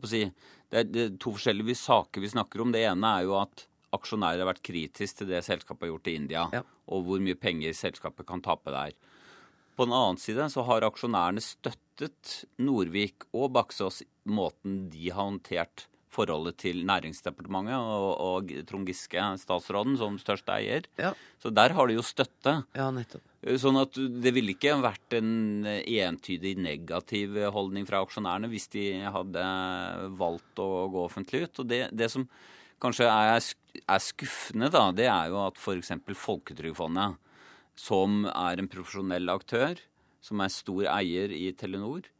[0.08, 0.22] si,
[0.70, 2.72] det, er, to forskjellige saker vi snakker om.
[2.72, 3.66] Det ene er jo at
[3.96, 6.62] aksjonærer har vært kritisk til det selskapet har gjort i India, Ja.
[6.94, 8.94] og hvor mye penger selskapet kan tape der.
[9.76, 15.26] På den annen side så har aksjonærene støttet Norvik og Baksås i måten de har
[15.26, 20.86] håndtert forholdet til Næringsdepartementet og, og Trond Giske, statsråden, som største eier.
[21.00, 21.12] Ja.
[21.42, 22.56] Så der har de jo støtte.
[22.76, 23.22] Ja, nettopp.
[23.62, 29.44] Sånn at det ville ikke vært en entydig negativ holdning fra aksjonærene hvis de hadde
[30.20, 31.62] valgt å gå offentlig ut.
[31.62, 32.26] Og det, det som
[32.82, 33.40] kanskje er,
[33.80, 35.94] er skuffende, da, det er jo at f.eks.
[36.20, 37.20] Folketrygdfondet,
[37.80, 39.80] som er en profesjonell aktør,
[40.20, 42.10] som er stor eier i Telenor,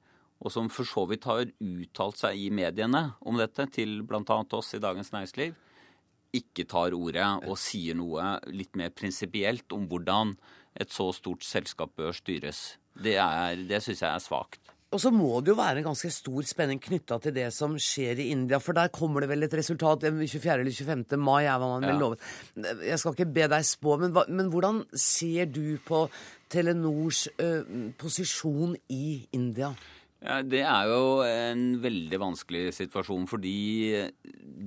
[0.41, 4.23] og som for så vidt har uttalt seg i mediene om dette, til bl.a.
[4.57, 5.55] oss i Dagens Næringsliv,
[6.33, 10.37] ikke tar ordet og sier noe litt mer prinsipielt om hvordan
[10.79, 12.77] et så stort selskap bør styres.
[12.95, 14.61] Det, er- det syns jeg er svakt.
[14.91, 18.19] Og så må det jo være en ganske stor spenning knytta til det som skjer
[18.25, 20.51] i India, for der kommer det vel et resultat 24.
[20.65, 21.19] eller 25.
[21.19, 21.99] mai, er hva man vil Ja.
[22.01, 22.17] love.
[22.89, 26.09] Jeg skal ikke be deg spå, men, men hvordan ser du på
[26.51, 29.71] Telenors ø, posisjon i India?
[30.21, 34.11] Ja, det er jo en veldig vanskelig situasjon, fordi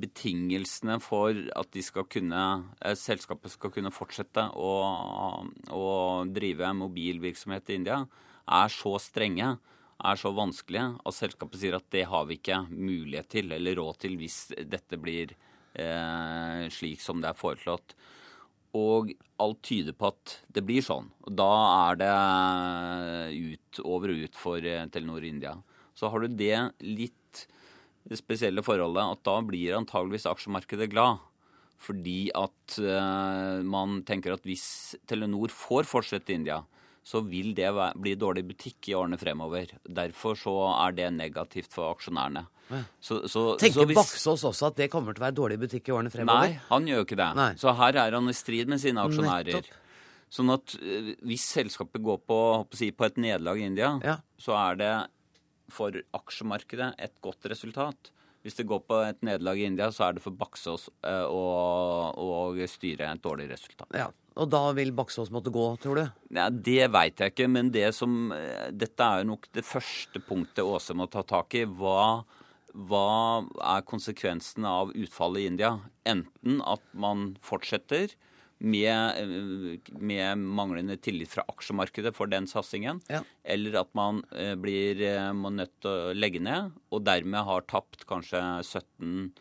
[0.02, 2.46] betingelsene for at de skal kunne,
[2.82, 4.72] eh, selskapet skal kunne fortsette å,
[5.70, 5.86] å
[6.26, 8.00] drive mobilvirksomhet i India,
[8.50, 9.52] er så strenge,
[10.04, 14.02] er så vanskelige, at selskapet sier at det har vi ikke mulighet til eller råd
[14.02, 15.36] til hvis dette blir
[15.78, 17.94] eh, slik som det er foreslått.
[18.74, 19.12] Og
[19.44, 21.12] alt tyder på at det blir sånn.
[21.28, 21.50] Og da
[21.90, 22.14] er det
[23.54, 25.54] ut, over og ut for eh, Telenor India.
[25.94, 27.44] Så har du det litt
[28.18, 31.22] spesielle forholdet at da blir antageligvis aksjemarkedet glad.
[31.84, 36.64] Fordi at eh, man tenker at hvis Telenor får fortsette i India,
[37.04, 37.68] så vil det
[38.00, 39.74] bli dårlig butikk i årene fremover.
[39.84, 40.54] Derfor så
[40.88, 42.46] er det negativt for aksjonærene.
[43.04, 45.90] Så, så, så Tenker hvis- Baksås også at det kommer til å være dårlig butikk
[45.90, 46.48] i årene fremover?
[46.48, 47.28] Nei, han gjør jo ikke det.
[47.36, 47.50] Nei.
[47.60, 49.52] Så her er han i strid med sine aksjonærer.
[49.60, 49.80] Nettopp.
[50.34, 52.40] Sånn at eh, hvis selskapet går på,
[52.74, 54.16] si, på et nederlag i India, Ja.
[54.42, 54.94] så er det
[55.70, 58.10] for aksjemarkedet et godt resultat.
[58.44, 62.52] Hvis det går på et nederlag i India, så er det for Baksås eh, å,
[62.68, 63.88] styre et dårlig resultat.
[63.96, 64.10] Ja.
[64.34, 66.04] Og da vil Baksås måtte gå, tror du?
[66.36, 70.20] Ja, det veit jeg ikke, men det som, eh, dette er jo nok det første
[70.28, 71.64] punktet Åse må ta tak i.
[71.64, 72.26] Hva,
[72.74, 73.08] hva
[73.78, 75.78] er konsekvensen av utfallet i India?
[76.04, 78.12] Enten at man fortsetter
[78.60, 83.24] med, eh, med manglende tillit fra aksjemarkedet for den satsingen, Ja.
[83.44, 87.62] eller at man eh, blir eh, må nødt til å legge ned, og dermed har
[87.68, 89.34] tapt kanskje 17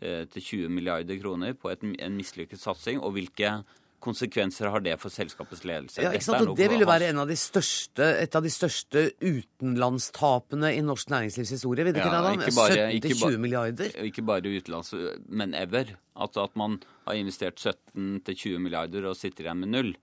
[0.00, 3.64] eh, til 20 milliarder kroner på et, en mislykket satsing, og hvilke
[4.04, 6.02] konsekvenser har det for selskapets ledelse?
[6.04, 6.48] Ja, ikke sant?
[6.52, 10.82] Og det vil jo være en av de største, et av de største utenlandstapene i
[10.84, 13.90] norsk næringslivshistorie, vil det ikke Ja, ikke bare- 17 ikke til ba- 20 milliarder?
[14.04, 14.94] Ikke bare utenlands,
[15.28, 15.96] men ever.
[16.16, 19.94] Altså at man har investert 17-20 milliarder og sitter igjen med null.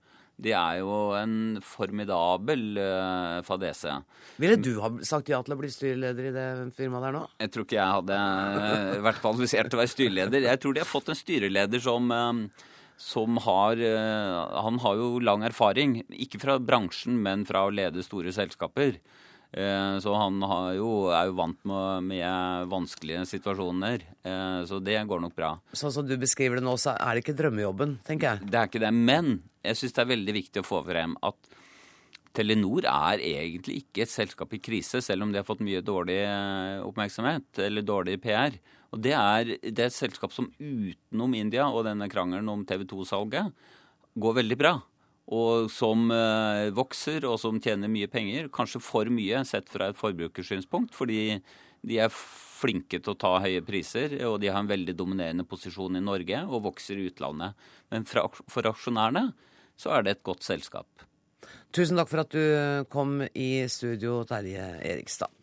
[0.42, 3.92] Det er jo en formidabel uh, fadese.
[4.40, 7.20] Ville du ha sagt ja til å bli styreleder i det firmaet der nå?
[7.38, 10.46] Jeg tror ikke jeg hadde eh, vært kvalifisert til å være styreleder.
[10.48, 12.32] Jeg tror de har fått en styreleder som, eh,
[13.02, 18.04] som har eh, Han har jo lang erfaring, ikke fra bransjen, men fra å lede
[18.06, 19.00] store selskaper.
[19.52, 24.04] Eh, Så han har jo, er jo vant med, med vanskelige situasjoner.
[24.24, 25.56] Eh, Så det går nok bra.
[25.74, 28.50] Sånn som du beskriver det nå, så er det ikke drømmejobben, tenker jeg.
[28.54, 28.92] Det er ikke det.
[28.94, 29.34] Men
[29.66, 31.50] jeg syns det er veldig viktig å få frem at
[32.32, 36.22] Telenor er egentlig ikke et selskap i krise, selv om de har fått mye dårlig
[36.86, 38.56] oppmerksomhet, eller dårlig PR.
[38.92, 42.84] Og det er, det er et selskap som utenom India og denne krangelen om TV
[42.90, 43.52] 2-salget
[44.20, 44.74] går veldig bra.
[45.32, 48.50] Og som eh, vokser, og som tjener mye penger.
[48.52, 51.38] Kanskje for mye sett fra et forbrukersynspunkt, fordi
[51.82, 55.98] de er flinke til å ta høye priser, og de har en veldig dominerende posisjon
[55.98, 57.56] i Norge og vokser i utlandet.
[57.90, 59.30] Men for aksjonærene
[59.78, 61.06] så er det et godt selskap.
[61.72, 65.41] Tusen takk for at du kom i studio, Terje Erikstad.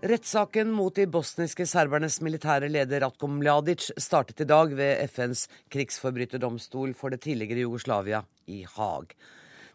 [0.00, 6.94] Rettssaken mot de bosniske serbernes militære leder Ratko Mladic startet i dag ved FNs krigsforbryterdomstol
[6.96, 9.12] for det tidligere Jugoslavia i Haag.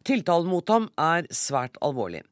[0.02, 2.24] Tiltalen mot ham er svært alvorlig.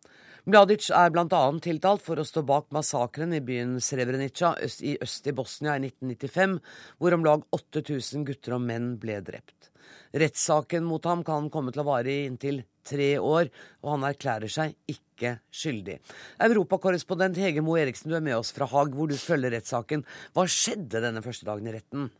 [0.49, 1.43] Mladic er bl.a.
[1.61, 6.59] tiltalt for å stå bak massakren i byen Srebrenica i øst i Bosnia i 1995,
[6.97, 9.69] hvor om lag 8000 gutter og menn ble drept.
[10.17, 13.51] Rettssaken mot ham kan komme til å vare i inntil tre år,
[13.83, 15.99] og han erklærer seg ikke skyldig.
[16.43, 20.05] Europakorrespondent Hege Moe Eriksen, du er med oss fra Haag, hvor du følger rettssaken.
[20.35, 22.11] Hva skjedde denne første dagen i retten?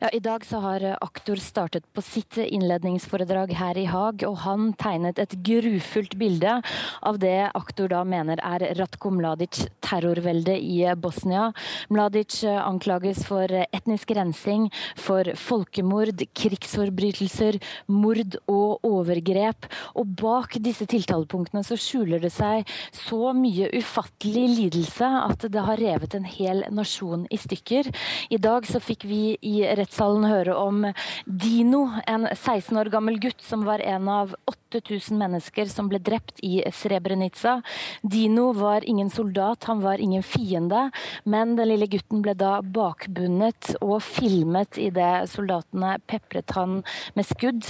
[0.00, 4.72] Ja, I dag så har aktor startet på sitt innledningsforedrag her i Haag, og han
[4.80, 6.58] tegnet et grufullt bilde
[7.02, 11.50] av det aktor da mener er Ratko Mladic terrorvelde i Bosnia.
[11.92, 17.60] Mladic anklages for etnisk rensing, for folkemord, krigsforbrytelser,
[17.92, 19.68] mord og overgrep.
[19.98, 25.80] Og bak disse tiltalepunktene så skjuler det seg så mye ufattelig lidelse at det har
[25.80, 27.92] revet en hel nasjon i stykker.
[28.32, 30.86] I dag så fikk vi i rettssalen høre om
[31.26, 34.34] Dino, en 16 år gammel gutt som var en av
[34.72, 37.58] 8000 mennesker som ble drept i Srebrenica.
[38.02, 40.88] Dino var ingen soldat, han var ingen fiende,
[41.24, 46.80] men den lille gutten ble da bakbundet og filmet idet soldatene pepret han
[47.18, 47.66] med skudd.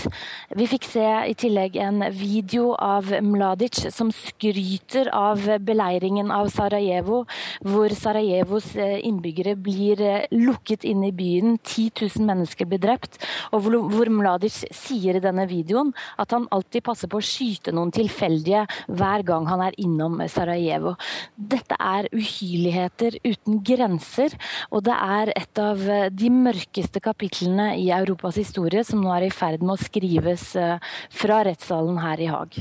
[0.55, 7.25] Vi fikk se i tillegg en video av Mladic som skryter av beleiringen av Sarajevo,
[7.67, 13.19] hvor Sarajevos eh, innbyggere blir eh, lukket inn i byen 10 000 mennesker blir drept,
[13.53, 17.93] og hvor, Mladic sier i denne videoen at han alltid passer på å skyte noen
[17.95, 20.95] tilfeldige hver gang han er innom Sarajevo.
[21.37, 24.37] Dette er uhyrligheter uten grenser,
[24.71, 29.35] og det er et av de mørkeste kapitlene i Europas historie som nå er i
[29.35, 30.79] ferd med å skrives eh,
[31.13, 32.59] fra rettssalen her i Haag.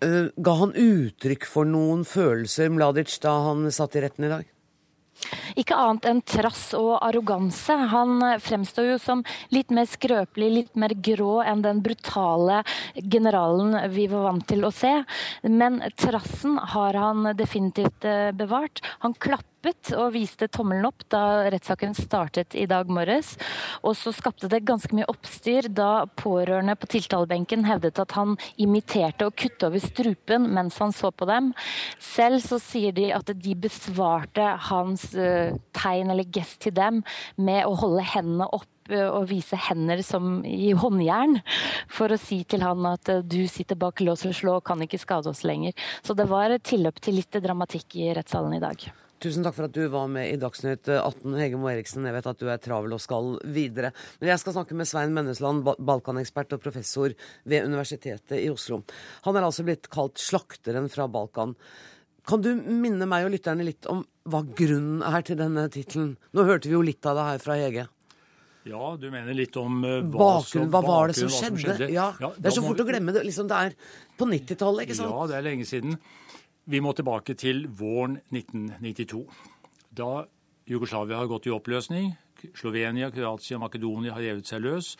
[0.00, 4.48] Uh, ga han uttrykk for noen følelser, Mladic, da han satt i retten i dag?
[5.60, 7.76] Ikke annet enn trass og arroganse.
[7.92, 12.62] Han fremstår jo som litt mer skrøpelig, litt mer grå enn den brutale
[12.96, 14.92] generalen vi var vant til å se.
[15.46, 18.82] Men trassen har han definitivt eh, bevart.
[19.04, 23.36] Han klapper klappet og viste tommelen opp da rettssaken startet i dag morges.
[23.82, 29.26] Og så skapte det ganske mye oppstyr da pårørende på tiltalebenken hevdet at han imiterte
[29.26, 31.52] å kutte over strupen mens han så på dem.
[31.98, 37.02] Selv så sier de at de besvarte hans uh, tegn eller gest til dem
[37.36, 41.36] med å holde hendene opp og vise hender som i håndjern
[41.94, 44.82] for å si til han at eh, du sitter bak lås og slå og kan
[44.82, 45.76] ikke skade oss lenger.
[46.02, 48.88] Så det var tilløp til litt dramatikk i rettssalen i dag.
[49.20, 52.06] Tusen takk for at du var med i Dagsnytt 18, Hege Moe Eriksen.
[52.08, 53.90] Jeg vet at du er travel og skal videre.
[54.16, 57.12] Men jeg skal snakke med Svein Mennesland, Balkanekspert og professor
[57.44, 58.80] ved Universitetet i Oslo.
[59.26, 61.52] Han er altså blitt kalt slakteren fra Balkan.
[62.30, 64.00] Kan du minne meg og lytterne litt om
[64.30, 66.14] hva grunnen er til denne tittelen?
[66.32, 67.86] Nå hørte vi jo litt av det her fra Hege.
[68.70, 71.60] Ja, du mener litt om uh, hva, bakgrunn, hva var det som skjedde?
[71.60, 71.92] Som skjedde?
[71.92, 73.26] Ja, ja, det er så fort å glemme det.
[73.28, 73.76] Liksom, det er
[74.16, 75.12] på 90-tallet, ikke sant?
[75.12, 76.00] Ja, det er lenge siden.
[76.70, 79.24] Vi må tilbake til våren 1992.
[79.98, 80.26] Da
[80.70, 82.12] Jugoslavia har gått i oppløsning,
[82.54, 84.92] Slovenia, Kroatia og Makedonia har revet seg løs.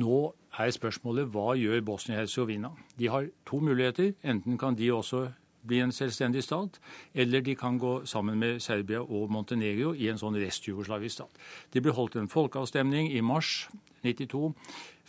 [0.00, 0.20] Nå
[0.56, 2.70] er spørsmålet hva gjør Bosnia-Hercegovina?
[2.96, 4.14] De har to muligheter.
[4.24, 5.26] Enten kan de også
[5.68, 6.80] bli en selvstendig stat,
[7.12, 11.40] eller de kan gå sammen med Serbia og Montenegro i en sånn restjugoslavisk stat.
[11.68, 13.68] Det ble holdt en folkeavstemning i mars
[14.00, 14.54] 92.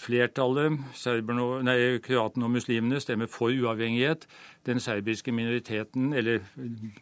[0.01, 0.79] Flertallet,
[2.01, 4.25] kroatene og muslimene, stemmer for uavhengighet.
[4.65, 6.39] Den serbiske minoriteten, eller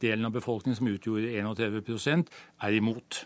[0.02, 2.26] delen av befolkningen som utgjorde 31
[2.62, 3.26] er imot.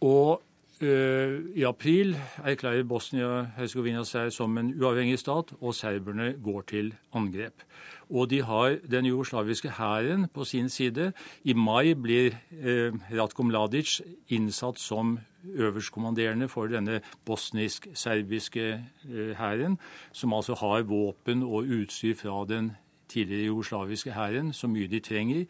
[0.00, 0.42] Og
[0.80, 7.66] øh, i april erklærer Bosnia-Hercegovina seg som en uavhengig stat, og serberne går til angrep.
[8.10, 11.12] Og de har den jugoslaviske hæren på sin side.
[11.44, 19.78] I mai blir eh, Ratko Mladic innsatt som øverstkommanderende for denne bosnisk-serbiske eh, hæren,
[20.12, 22.72] som altså har våpen og utstyr fra den
[23.08, 25.44] tidligere jugoslaviske hæren, så mye de trenger.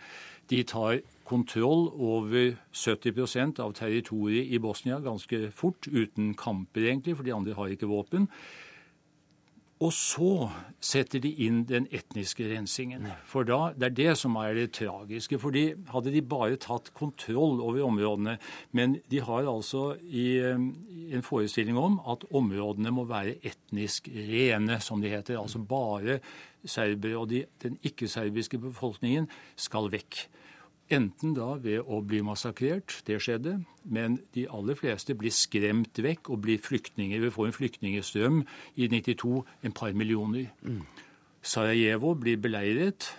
[0.50, 7.24] De tar kontroll over 70% av territoriet i Bosnia ganske fort, uten kamper egentlig, for
[7.24, 8.28] de andre har ikke våpen.
[9.84, 10.48] Og så
[10.80, 13.04] setter de inn den etniske rensingen.
[13.28, 15.38] For da, Det er det som er det tragiske.
[15.38, 18.38] for Hadde de bare tatt kontroll over områdene
[18.72, 20.38] Men de har altså i,
[21.12, 25.38] en forestilling om at områdene må være etnisk rene, som det heter.
[25.38, 26.20] Altså bare
[26.64, 30.28] serbere og de, den ikke-serbiske befolkningen skal vekk.
[30.94, 36.30] Enten da ved å bli massakrert, det skjedde, men de aller fleste blir skremt vekk
[36.30, 37.22] og blir flyktninger.
[37.24, 38.40] Vi får en flyktningstrøm
[38.76, 40.52] i 92, en par millioner.
[40.62, 40.82] Mm.
[41.44, 43.10] Sarajevo blir beleiret.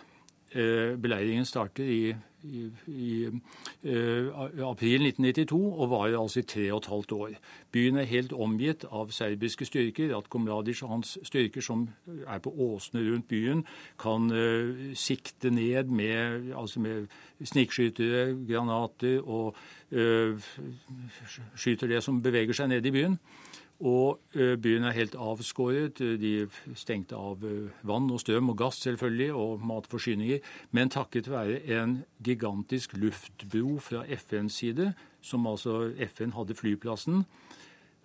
[0.56, 2.16] Eh, beleiringen starter i
[2.46, 7.30] i, i uh, april 1992 og var altså i tre og et halvt år.
[7.72, 10.16] Byen er helt omgitt av serbiske styrker.
[10.18, 11.88] At Komladic og hans styrker som
[12.28, 13.66] er på åsene rundt byen,
[14.00, 17.08] kan uh, sikte ned med, altså med
[17.44, 19.56] snikskytere, granater og
[19.92, 20.50] uh,
[21.56, 23.20] skyter det som beveger seg ned i byen.
[23.80, 26.00] Og byen er helt avskåret.
[26.00, 26.48] De
[26.80, 27.42] stengte av
[27.84, 30.40] vann og strøm og gass selvfølgelig, og matforsyninger.
[30.72, 37.26] Men takket være en gigantisk luftbro fra FNs side, som altså FN hadde flyplassen,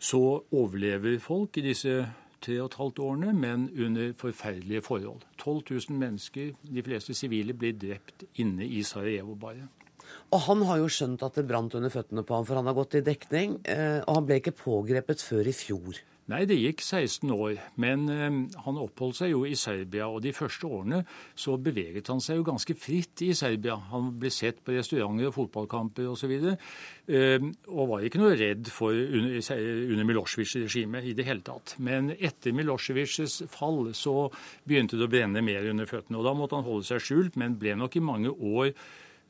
[0.01, 2.07] så overlever folk i disse
[2.41, 5.21] tre og et halvt årene, men under forferdelige forhold.
[5.39, 9.69] 12 000 mennesker, de fleste sivile, blir drept inne i Sarajevo bare.
[10.31, 12.77] Og han har jo skjønt at det brant under føttene på ham, for han har
[12.79, 13.59] gått i dekning.
[13.67, 15.99] Og han ble ikke pågrepet før i fjor.
[16.31, 17.57] Nei, det gikk 16 år.
[17.83, 18.29] Men eh,
[18.65, 21.01] han oppholdt seg jo i Serbia, og de første årene
[21.35, 23.75] så beveget han seg jo ganske fritt i Serbia.
[23.91, 26.37] Han ble sett på restauranter og fotballkamper osv.
[26.47, 31.75] Eh, og var ikke noe redd for under Milosevic-regimet i det hele tatt.
[31.83, 34.29] Men etter Milosevics fall så
[34.69, 36.21] begynte det å brenne mer under føttene.
[36.21, 38.75] og Da måtte han holde seg skjult, men ble nok i mange år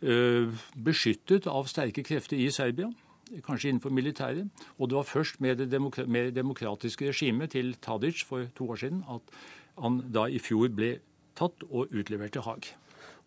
[0.01, 2.89] beskyttet av sterke krefter i Serbia,
[3.47, 4.49] kanskje innenfor militæret.
[4.79, 8.81] Og det var først med det demokra med demokratiske regimet til Tadic for to år
[8.81, 9.21] siden at
[9.81, 10.99] han da i fjor ble
[11.39, 12.73] tatt og utlevert til Haag.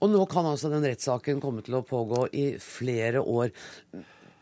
[0.03, 3.53] Og nå kan altså den rettssaken komme til å pågå i flere år.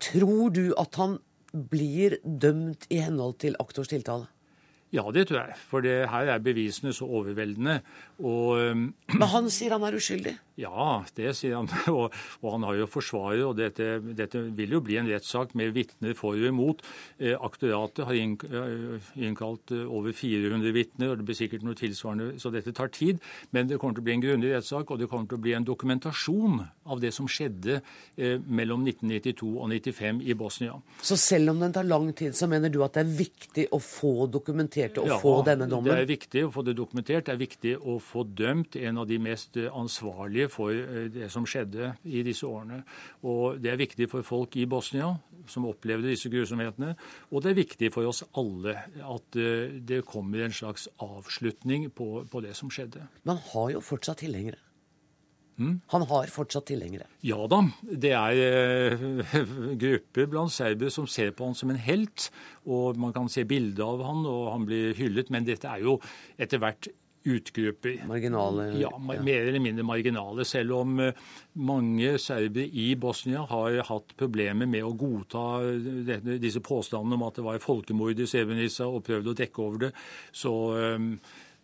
[0.01, 1.19] Tror du at han
[1.51, 4.29] blir dømt i henhold til aktors tiltale?
[4.91, 5.55] Ja, det tror jeg.
[5.69, 7.77] For det, her er bevisene så overveldende.
[8.19, 10.33] Og, Men han sier han er uskyldig?
[10.59, 11.69] Ja, det sier han.
[11.91, 15.73] Og, og han har jo forsvarer, og dette, dette, vil jo bli en rettssak med
[15.75, 16.81] vitner for og imot.
[17.19, 22.73] Eh, aktoratet har innkalt over 400 vitner, og det blir sikkert noe tilsvarende, så dette
[22.75, 23.21] tar tid.
[23.55, 25.55] Men det kommer til å bli en grundig rettssak, og det kommer til å bli
[25.57, 30.77] en dokumentasjon av det som skjedde eh, mellom 1992 og 1995 i Bosnia.
[31.05, 33.81] Så selv om den tar lang tid, så mener du at det er viktig å
[33.83, 35.91] få dokumentert og ja, få denne dommen?
[35.91, 37.27] Ja, Det er viktig å få det dokumentert.
[37.27, 40.73] Det er viktig å få dømt en av de mest ansvarlige for
[41.13, 42.81] det som skjedde i disse årene.
[43.27, 45.11] Og Det er viktig for folk i Bosnia
[45.49, 46.95] som opplevde disse grusomhetene.
[47.31, 49.37] Og det er viktig for oss alle at
[49.85, 53.07] det kommer en slags avslutning på, på det som skjedde.
[53.23, 54.61] Men han har jo fortsatt tilhengere?
[55.61, 55.81] Mm.
[55.93, 57.05] Han har fortsatt tilhengere?
[57.25, 57.59] Ja da.
[57.81, 59.35] Det er eh,
[59.83, 62.29] grupper blant serbere som ser på han som en helt.
[62.65, 65.29] Og man kan se bilde av han, og han blir hyllet.
[65.33, 65.99] Men dette er jo
[66.41, 66.89] etter hvert
[67.23, 68.01] utgrupper.
[68.09, 68.65] Marginale?
[68.79, 70.45] Ja, mer eller mindre marginale.
[70.47, 70.97] Selv om
[71.53, 75.45] mange serbere i Bosnia har hatt problemer med å godta
[76.41, 79.93] disse påstandene om at det var folkemord i Srebrenica, og prøvd å dekke over det,
[80.33, 80.53] så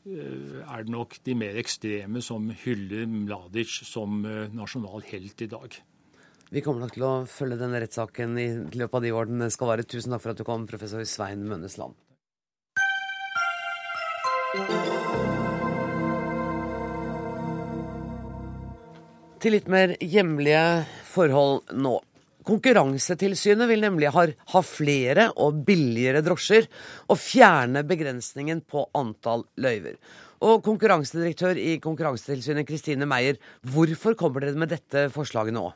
[0.07, 4.21] er det nok de mer ekstreme som hyller Mladic som
[4.55, 5.79] nasjonal helt i dag.
[6.47, 9.73] Vi kommer nok til å følge denne rettssaken i løpet av de år den skal
[9.73, 9.83] være.
[9.83, 11.91] Tusen takk for at du kom, professor Svein Mønnesland.
[19.37, 20.61] Til litt mer hjemlige
[21.05, 21.99] forhold nå.
[22.47, 24.23] Konkurransetilsynet vil nemlig ha,
[24.53, 26.65] ha, flere og billigere drosjer,
[27.05, 29.99] og fjerne begrensningen på antall løyver.
[30.41, 35.67] Og konkurransedirektør i Konkurransetilsynet, Kristine Meyer, hvorfor kommer dere med dette forslaget nå?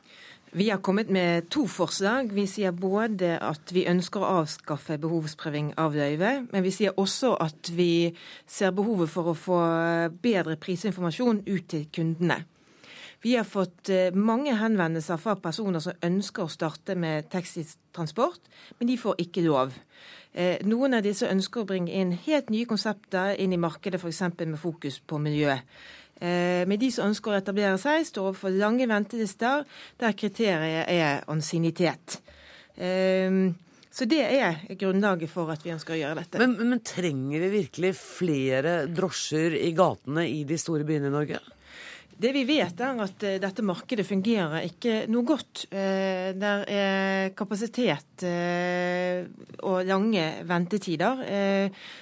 [0.58, 2.32] Vi har kommet med to forslag.
[2.34, 7.36] Vi sier både at vi ønsker å avskaffe behovsprøving av løyve, men vi sier også
[7.38, 8.10] at vi
[8.42, 9.60] ser behovet for å få
[10.24, 12.42] bedre prisinformasjon ut til kundene.
[13.22, 18.48] Vi har fått mange henvendelser fra personer som ønsker å starte med taxitransport,
[18.80, 19.76] men de får ikke lov.
[20.66, 24.24] Noen av disse ønsker å bringe inn helt nye konsepter inn i markedet, f.eks.
[24.40, 25.54] med fokus på miljø.
[26.22, 29.64] Men de som ønsker å etablere seg, står overfor lange ventelister
[30.02, 32.18] der kriteriet er ansiennitet.
[33.92, 36.40] Så det er grunnlaget for at vi ønsker å gjøre dette.
[36.40, 41.42] Men, men trenger vi virkelig flere drosjer i gatene i de store byene i Norge?
[42.22, 45.64] Det vi vet er at dette markedet fungerer ikke noe godt.
[45.72, 48.22] Det er kapasitet
[49.66, 51.24] og lange ventetider.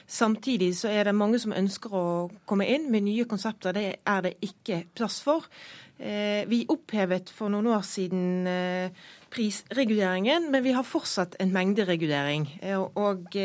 [0.04, 2.06] Samtidig så er det mange som ønsker å
[2.44, 3.72] komme inn med nye konsepter.
[3.72, 5.48] Det er det ikke plass for.
[6.00, 8.46] Vi opphevet for noen år siden
[9.30, 12.46] prisreguleringen, men vi har fortsatt en mengderegulering.
[12.96, 13.36] Og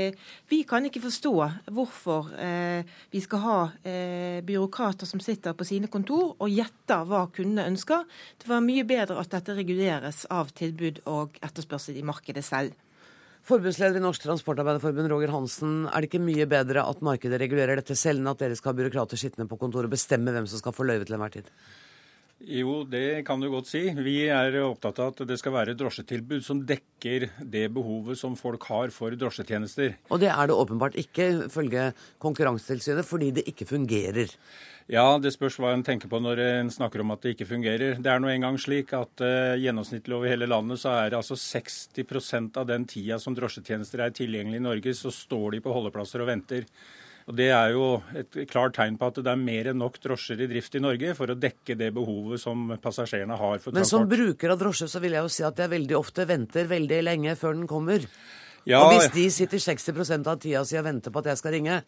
[0.48, 1.34] vi kan ikke forstå
[1.76, 2.32] hvorfor
[3.12, 3.58] vi skal ha
[4.48, 8.08] byråkrater som sitter på sine kontor og gjetter hva kundene ønsker.
[8.40, 12.72] Det var mye bedre at dette reguleres av tilbud og etterspørsel i markedet selv.
[13.46, 15.84] Forbundsleder i Norsk Transportarbeiderforbund, Roger Hansen.
[15.92, 18.80] Er det ikke mye bedre at markedet regulerer dette selv, enn at dere skal ha
[18.80, 21.52] byråkrater sittende på kontoret og bestemme hvem som skal få løyve til enhver tid?
[22.44, 23.82] Jo, det kan du godt si.
[23.96, 28.68] Vi er opptatt av at det skal være drosjetilbud som dekker det behovet som folk
[28.68, 29.96] har for drosjetjenester.
[30.12, 34.36] Og det er det åpenbart ikke, ifølge Konkurransetilsynet, fordi det ikke fungerer.
[34.92, 37.96] Ja, det spørs hva en tenker på når en snakker om at det ikke fungerer.
[38.04, 41.40] Det er nå engang slik at uh, gjennomsnittlig over hele landet så er det altså
[41.40, 46.22] 60% av den tida som drosjetjenester er tilgjengelig i Norge, så står de på holdeplasser
[46.22, 46.68] og venter.
[47.26, 50.44] Og Det er jo et klart tegn på at det er mer enn nok drosjer
[50.46, 53.80] i drift i Norge for å dekke det behovet som passasjerene har for transport.
[53.80, 56.70] Men som bruker av drosje så vil jeg jo si at jeg veldig ofte venter
[56.70, 58.06] veldig lenge før den kommer.
[58.66, 61.58] Ja, og hvis de sitter 60% av tida si og venter på at jeg skal
[61.58, 61.80] ringe,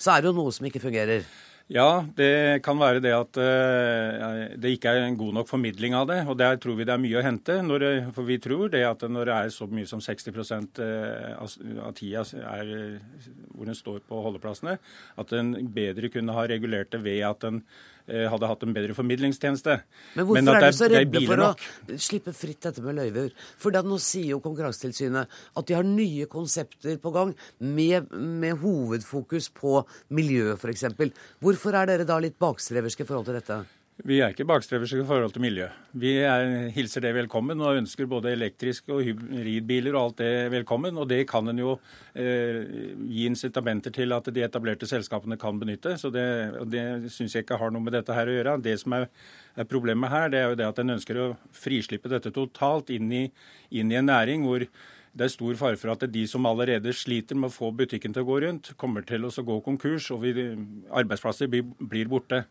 [0.00, 1.28] så er det jo noe som ikke fungerer.
[1.68, 6.06] Ja, det kan være det at uh, det ikke er en god nok formidling av
[6.08, 6.22] det.
[6.24, 7.58] Og der tror vi det er mye å hente.
[7.60, 7.84] Når,
[8.16, 10.32] for vi tror det at når det er så mye som 60
[10.80, 11.44] uh,
[11.84, 12.72] av tida er,
[13.52, 14.78] hvor den står på holdeplassene,
[15.20, 18.96] at en bedre kunne ha regulert det ved at en Eh, hadde hatt en bedre
[18.96, 19.78] formidlingstjeneste.
[20.16, 21.64] Men hvorfor Men er dere så redde for nok?
[21.92, 23.32] å slippe fritt dette med løyver?
[23.60, 28.60] For da nå sier jo Konkurransetilsynet at de har nye konsepter på gang med, med
[28.62, 29.82] hovedfokus på
[30.16, 30.86] miljø, f.eks.
[31.44, 33.60] Hvorfor er dere da litt bakstreverske i forhold til dette?
[34.06, 35.64] Vi er ikke bakstreverske i forhold til miljø.
[35.98, 41.00] Vi er, hilser det velkommen og ønsker både elektriske og hybridbiler og alt det velkommen.
[41.02, 41.72] Og det kan en jo
[42.14, 42.60] eh,
[43.10, 45.96] gi incitamenter til at de etablerte selskapene kan benytte.
[45.98, 46.28] Så det,
[46.70, 48.54] det syns jeg ikke har noe med dette her å gjøre.
[48.62, 49.08] Det som er,
[49.58, 51.26] er, problemet her, det er jo det at en ønsker å
[51.58, 53.24] frislippe dette totalt inn i,
[53.74, 57.34] inn i en næring hvor det er stor fare for at de som allerede sliter
[57.34, 60.52] med å få butikken til å gå rundt, kommer til å gå konkurs, og vi,
[60.94, 62.44] arbeidsplasser blir, blir borte.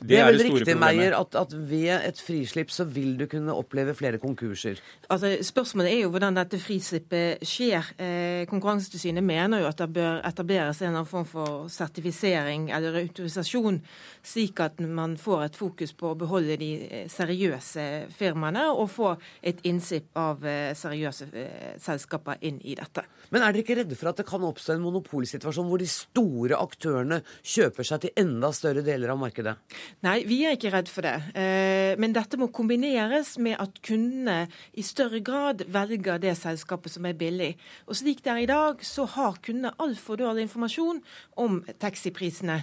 [0.00, 3.54] Det, det er vel riktig, Meyer, at, at, ved et frislipp så vil du kunne
[3.54, 4.80] oppleve flere konkurser?
[5.08, 7.92] Altså, Spørsmålet er jo hvordan dette frislippet skjer.
[7.98, 12.98] Eh, Konkurransetilsynet mener jo at det bør etableres en eller annen form for sertifisering eller
[13.02, 13.80] autorisasjon,
[14.24, 19.14] slik at man får et fokus på å beholde de eh, seriøse firmaene og få
[19.44, 23.06] et innsipp av eh, seriøse eh, selskaper inn i dette.
[23.30, 26.58] Men er dere ikke redde for at det kan oppstå en monopolsituasjon hvor de store
[26.60, 29.56] aktørene kjøper seg til enda større deler av markedet?
[30.04, 31.14] Nei, vi er ikke redd for det.
[31.38, 37.06] Eh, men dette må kombineres med at kundene i større grad velger det selskapet som
[37.08, 37.54] er billig.
[37.88, 41.00] Og slik det er i dag, så har kundene altfor dårlig informasjon
[41.44, 42.62] om taxiprisene.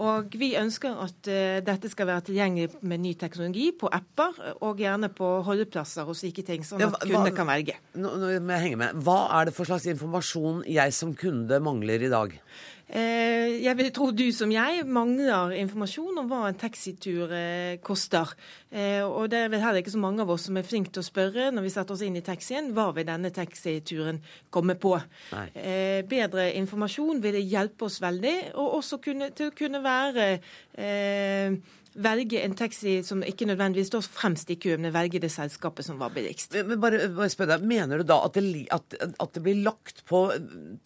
[0.00, 4.80] Og vi ønsker at uh, dette skal være tilgjengelig med ny teknologi på apper, og
[4.80, 7.76] gjerne på holdeplasser og slike ting, sånn at kundene kan velge.
[8.00, 9.02] Nå, nå må jeg henge med.
[9.04, 12.36] Hva er det for slags informasjon jeg som kunde mangler i dag?
[12.90, 18.32] Eh, jeg vil tro du som jeg mangler informasjon om hva en taxitur eh, koster.
[18.70, 21.04] Eh, og det er vel heller ikke så mange av oss som er flinke til
[21.04, 24.18] å spørre når vi setter oss inn i taxien, hva vil denne taxituren
[24.50, 24.96] komme på.
[26.10, 30.26] Bedre informasjon vil hjelpe oss veldig, og også kunne, til å kunne være
[31.94, 35.98] velge en taxi som ikke nødvendigvis står fremst i køen, men velge det selskapet som
[36.00, 36.54] var billigst.
[36.66, 40.04] Men bare, bare spør deg, Mener du da at det, at, at det, blir lagt
[40.08, 40.24] på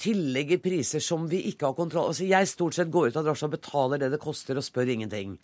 [0.01, 3.29] tillegg i priser som vi ikke har kontroll Altså Jeg stort sett går ut av
[3.29, 5.37] drosja betaler det det koster, og spør ingenting.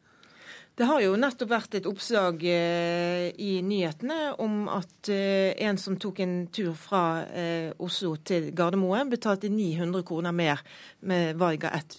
[0.79, 5.99] Det har jo nettopp vært et oppslag eh, i nyhetene om at eh, en som
[6.01, 7.03] tok en tur fra
[7.37, 10.63] eh, Oslo til Gardermoen, betalte 900 kroner mer
[11.05, 11.99] med valg av ett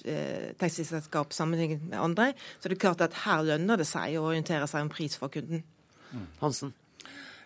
[0.58, 2.32] taxiselskap sammenlignet med andre.
[2.58, 5.34] Så det er klart at her lønner det seg å orientere seg om pris for
[5.34, 5.62] kunden.
[6.42, 6.74] Hansen?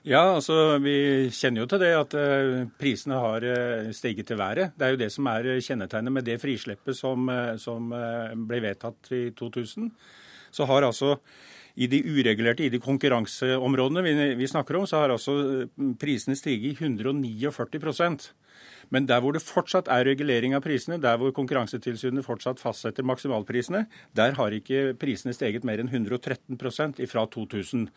[0.05, 4.75] Ja, altså Vi kjenner jo til det at uh, prisene har uh, steget til været.
[4.77, 7.89] Det er jo det som er kjennetegnet med det frisleppet som, uh, som
[8.45, 9.89] ble vedtatt i 2000
[10.55, 11.17] så har altså
[11.75, 15.65] i de uregulerte, i de konkurranseområdene vi, vi snakker om, så har altså
[15.99, 17.51] prisene stiget 149
[18.93, 23.85] men der hvor det fortsatt er regulering av prisene, der hvor Konkurransetilsynet fortsatt fastsetter maksimalprisene,
[24.17, 27.89] der har ikke prisene steget mer enn 113% fra 2000.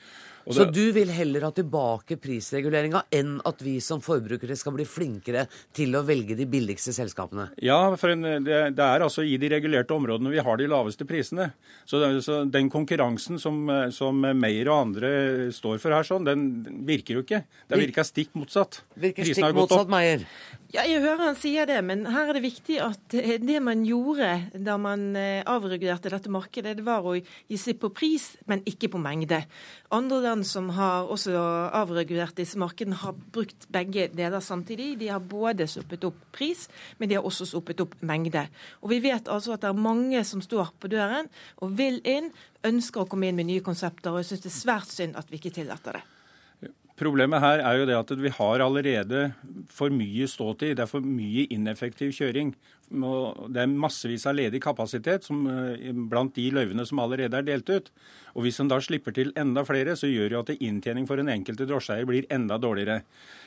[0.49, 4.87] Og Så du vil heller ha tilbake prisreguleringa enn at vi som forbrukere skal bli
[4.89, 5.45] flinkere
[5.77, 7.51] til å velge de billigste selskapene?
[7.61, 11.05] Ja, for en, det, det, er altså i de regulerte områdene vi har de laveste
[11.09, 11.51] prisene.
[11.85, 13.61] Så, så den konkurransen som,
[13.95, 15.11] som Meyer og andre
[15.55, 16.49] står for her, sånn, den
[16.89, 17.45] virker jo ikke.
[17.69, 18.81] Det virker stikk motsatt.
[18.97, 20.25] Virker stikk motsatt, Meyer?
[20.79, 24.29] Ja, jeg hører han sier det, men her er det viktig at det man gjorde
[24.63, 28.87] da man eh, avregulerte dette markedet, det var å gi slipp på pris, men ikke
[28.93, 29.41] på mengde.
[29.97, 31.33] Andre land som har også
[31.75, 34.93] avregulert disse markedene, har brukt begge deler samtidig.
[35.01, 36.69] De har både sluppet opp pris,
[37.03, 38.45] men de har også sluppet opp mengde.
[38.79, 41.27] Og vi vet altså at det er mange som står på døren
[41.59, 42.31] og vil inn,
[42.71, 45.27] ønsker å komme inn med nye konsepter, og jeg syns det er svært synd at
[45.27, 46.05] vi ikke tillater det.
[46.99, 49.33] Problemet her er jo det at vi har allerede
[49.71, 50.75] for mye ståtid.
[50.75, 52.55] Det er for mye ineffektiv kjøring.
[52.89, 57.69] Det er massevis av ledig kapasitet som, eh, blant de løyvene som allerede er delt
[57.69, 57.91] ut.
[58.35, 61.27] Og Hvis en da slipper til enda flere, så gjør jo at inntjening for den
[61.27, 63.03] enkelte drosjeeier blir enda dårligere.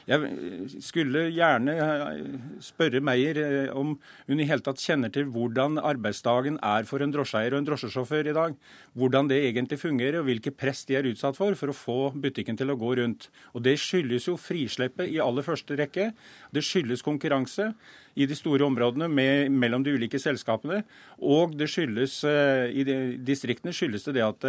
[0.08, 5.80] Jeg eh, skulle gjerne eh, spørre Meyer om hun i hele tatt kjenner til hvordan
[5.80, 8.56] arbeidsdagen er for en drosjeeier og en drosjesjåfør i dag.
[8.96, 12.58] Hvordan det egentlig fungerer, og hvilke press de er utsatt for for å få butikken
[12.58, 13.30] til å gå rundt.
[13.56, 16.14] Og Det skyldes jo frisleppet i aller første rekke.
[16.52, 17.74] Det skyldes konkurranse
[18.16, 20.82] i de store områdene med, mellom de ulike selskapene.
[21.22, 24.48] Og det skyldes, i de, distriktene skyldes det det at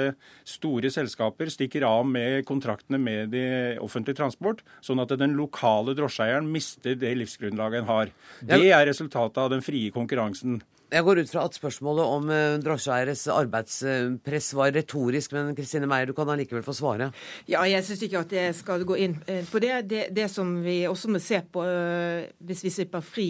[0.48, 3.44] store selskaper stikker av med kontraktene med de
[3.82, 8.12] offentlig transport, sånn at den lokale drosjeeieren mister det livsgrunnlaget en har.
[8.42, 10.60] Det er resultatet av den frie konkurransen.
[10.93, 16.11] Jeg går ut fra at spørsmålet om uh, drosjeeieres arbeidspress var retorisk, men Kristine Meier,
[16.11, 17.09] du kan allikevel få svare.
[17.49, 19.72] Ja, jeg syns ikke at jeg skal gå inn eh, på det.
[19.88, 23.28] Det, det som vi også må se på uh, hvis vi slipper fri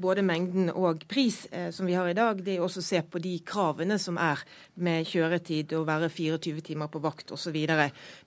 [0.00, 3.00] både mengden og pris eh, som vi har i dag, det er også å se
[3.06, 4.42] på de kravene som er
[4.74, 7.58] med kjøretid, å være 24 timer på vakt osv.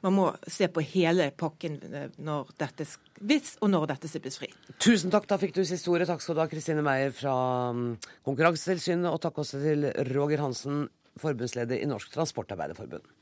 [0.03, 2.88] Man må se på hele pakken eh, når dette,
[3.22, 4.51] hvis og når dette slippes fri.
[4.84, 6.09] Tusen takk, da fikk du siste ordet.
[6.09, 7.36] Takk skal du ha, Kristine Meyer fra
[7.76, 7.89] mm,
[8.28, 10.88] Konkurransetilsynet, og takk også til Roger Hansen,
[11.18, 13.15] forbundsleder i Norsk Transportarbeiderforbund.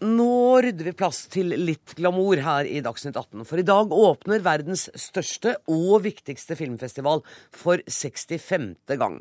[0.00, 3.46] Nå rydder vi plass til litt glamour her i Dagsnytt 18.
[3.48, 7.22] For i dag åpner verdens største og viktigste filmfestival
[7.54, 8.74] for 65.
[9.00, 9.20] gang.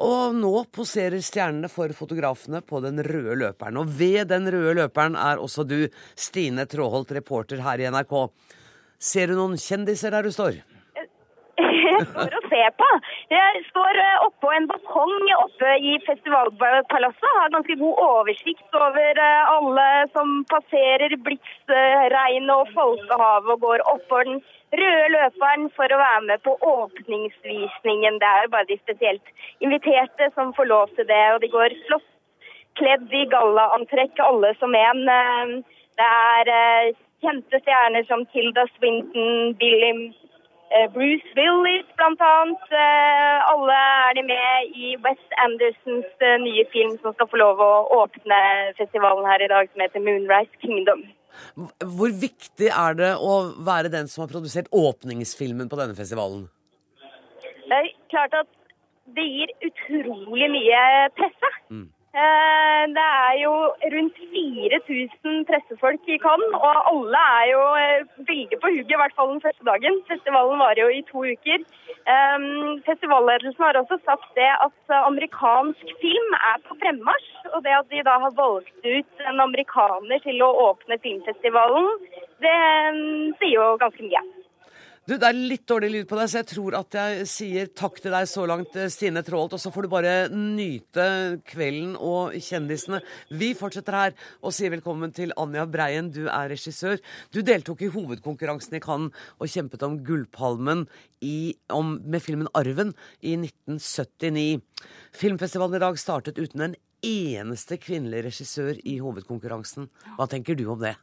[0.00, 3.80] Og nå poserer stjernene for fotografene på den røde løperen.
[3.82, 5.78] Og ved den røde løperen er også du,
[6.16, 8.14] Stine Tråholt, reporter her i NRK.
[9.00, 10.62] Ser du noen kjendiser der du står?
[12.00, 12.88] Jeg står og ser på.
[13.32, 17.26] Jeg står eh, oppå en balkong oppe i festivalpalasset.
[17.36, 24.30] Har ganske god oversikt over eh, alle som passerer Blitsregnet og Folkehavet og går oppover
[24.30, 24.40] den
[24.80, 28.20] røde løperen for å være med på åpningsvisningen.
[28.22, 31.22] Det er jo bare de spesielt inviterte som får lov til det.
[31.34, 32.08] Og de går flott
[32.78, 35.06] kledd i gallaantrekk, alle som en.
[35.18, 35.54] Eh,
[36.00, 39.92] det er kjente stjerner som Tilda Swinton, Billy
[40.94, 42.06] Bruce Willis bl.a.
[42.06, 42.74] annet,
[43.50, 47.72] alle er de med i West Andersons eh, nye film som skal få lov å
[48.04, 48.38] åpne
[48.78, 51.02] festivalen her i dag, som heter Moonrise Kingdom.
[51.98, 53.34] Hvor viktig er det å
[53.66, 56.46] være den som har produsert åpningsfilmen på denne festivalen?
[57.66, 58.50] Det er klart at
[59.16, 60.82] det gir utrolig mye
[61.18, 61.50] presse.
[61.70, 61.88] Mm.
[62.10, 63.52] Eh, det er jo
[63.94, 69.14] rundt 4000 pressefolk i Cannes, og alle er jo eh, veldig på hugget, i hvert
[69.14, 70.00] fall den første dagen.
[70.10, 71.62] Festivalen varer jo i to uker.
[72.14, 72.48] Eh,
[72.88, 77.30] festivalledelsen har også sagt det at amerikansk film er på fremmarsj.
[77.54, 81.90] Og det at de da har valgt ut en amerikaner til å åpne filmfestivalen,
[82.42, 82.58] det
[83.38, 84.26] sier jo ganske mye.
[85.10, 87.96] Du, Det er litt dårlig lyd på deg, så jeg tror at jeg sier takk
[87.98, 89.56] til deg så langt, eh, Stine Traalt.
[89.56, 91.06] Og så får du bare nyte
[91.50, 93.00] kvelden og kjendisene.
[93.34, 96.12] Vi fortsetter her og sier velkommen til Anja Breien.
[96.14, 97.02] Du er regissør.
[97.34, 100.86] Du deltok i hovedkonkurransen i Cannes og kjempet om Gullpalmen
[101.26, 104.62] i, om, med filmen 'Arven' i 1979.
[105.10, 109.90] Filmfestivalen i dag startet uten en eneste kvinnelig regissør i hovedkonkurransen.
[110.14, 110.94] Hva tenker du om det?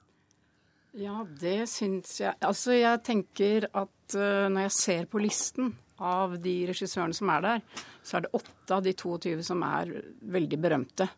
[0.97, 2.33] Ja, det syns jeg.
[2.41, 7.45] Altså, jeg tenker at uh, når jeg ser på listen av de regissørene som er
[7.45, 7.63] der,
[8.05, 9.91] så er det åtte av de 22 som er
[10.37, 11.09] veldig berømte.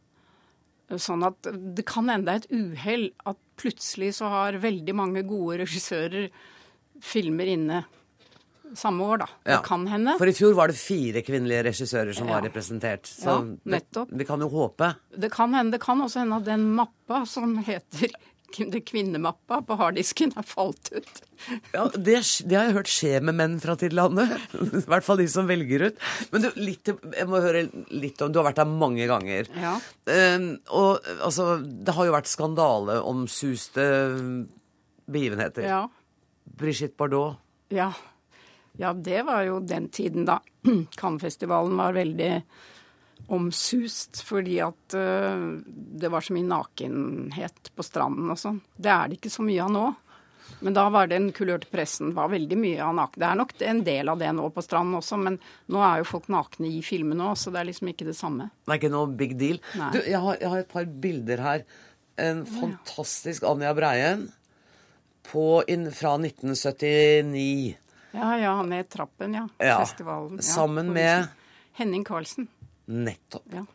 [0.97, 6.29] Sånn at det kan enda et uhell at plutselig så har veldig mange gode regissører
[7.03, 7.83] filmer inne
[8.77, 9.27] samme år, da.
[9.43, 9.57] Ja.
[9.57, 10.15] Det kan hende.
[10.19, 12.35] For i fjor var det fire kvinnelige regissører som ja.
[12.35, 13.09] var representert.
[13.09, 13.37] Så ja,
[13.75, 14.11] nettopp.
[14.11, 14.91] Det, vi kan jo håpe.
[15.09, 15.77] Det kan hende.
[15.77, 18.13] Det kan også hende at den mappa som heter
[18.51, 21.21] kvinnemappa på harddisken har falt ut.
[21.71, 24.33] Ja, det, det, har jeg hørt skje med menn fra til landet.
[24.53, 26.01] I hvert fall de som velger ut.
[26.33, 29.49] Men du, litt, jeg må høre litt om Du har vært der mange ganger.
[29.55, 29.75] Ja.
[30.09, 33.87] Uh, og altså, det har jo vært skandaleomsuste
[35.09, 35.67] begivenheter.
[35.69, 35.83] Ja.
[36.59, 37.39] Brigitte Bardot.
[37.73, 37.91] Ja.
[38.81, 40.39] ja, det var jo den tiden da
[40.99, 42.33] Cannes-festivalen var veldig
[43.29, 48.61] omsust fordi at uh, det var så mye nakenhet på stranden og sånn.
[48.75, 49.87] Det er det ikke så mye av nå.
[50.59, 53.21] Men da var den kulørte pressen var veldig mye av naken.
[53.21, 55.37] Det er nok en del av det nå på stranden også, men
[55.71, 58.49] nå er jo folk nakne i filmene òg, så det er liksom ikke det samme.
[58.65, 59.61] Det er ikke noe big deal.
[59.93, 61.63] Du, jeg har, jeg har, et par bilder her.
[62.19, 64.27] En fantastisk Anja Breien
[65.29, 67.77] på, in, fra 1979.
[68.11, 69.47] Ja, ja, ned trappen, ja.
[69.57, 69.79] ja.
[69.85, 70.41] Festivalen.
[70.41, 71.29] Ja, Sammen med
[71.79, 72.49] Henning Karlsen.
[72.89, 73.45] Nettopp.
[73.53, 73.65] Ja.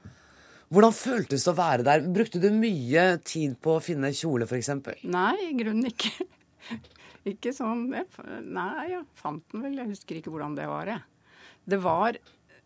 [0.75, 2.05] Hvordan føltes det å være der?
[2.17, 4.73] Brukte du mye tid på å finne kjole, f.eks.?
[5.07, 6.27] Nei, i grunnen ikke.
[7.35, 9.77] ikke sånn Nei, jeg fant den vel.
[9.83, 11.05] Jeg husker ikke hvordan det var, jeg.
[11.65, 12.19] Det var,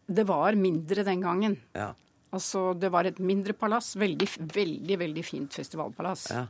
[0.07, 1.59] det var mindre den gangen.
[1.77, 1.93] Ja.
[2.35, 3.93] Altså, det var et mindre palass.
[4.01, 6.29] Veldig, veldig, veldig fint festivalpalass.
[6.33, 6.47] Ja.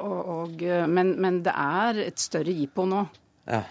[0.00, 3.04] Og, og, men, men det er et større jippo nå.
[3.48, 3.64] ja.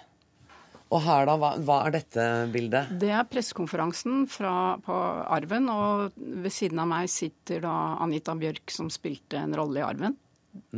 [0.89, 1.35] Og her, da?
[1.37, 2.23] Hva, hva er dette
[2.53, 2.93] bildet?
[3.01, 8.89] Det er pressekonferansen på Arven, og ved siden av meg sitter da Anita Bjørk, som
[8.93, 10.17] spilte en rolle i Arven.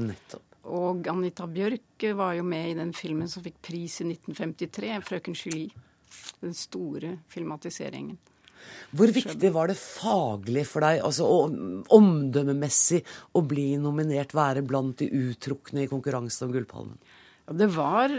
[0.02, 0.44] Nettopp.
[0.72, 5.38] Og Anita Bjørk var jo med i den filmen som fikk pris i 1953, 'Frøken
[5.38, 5.88] Julie'.
[6.42, 8.18] Den store filmatiseringen.
[8.92, 11.28] Hvor viktig var det faglig for deg, altså
[11.96, 13.00] omdømmemessig,
[13.38, 17.00] å bli nominert, være blant de utrukne i konkurransen om Gullpalmen?
[17.58, 18.14] Det var,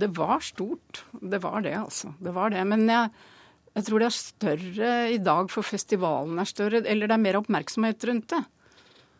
[0.00, 1.04] det var stort.
[1.20, 2.12] Det var det, altså.
[2.22, 2.64] Det var det.
[2.68, 3.10] Men jeg,
[3.76, 6.82] jeg tror det er større i dag, for festivalen er større.
[6.84, 8.42] Eller det er mer oppmerksomhet rundt det.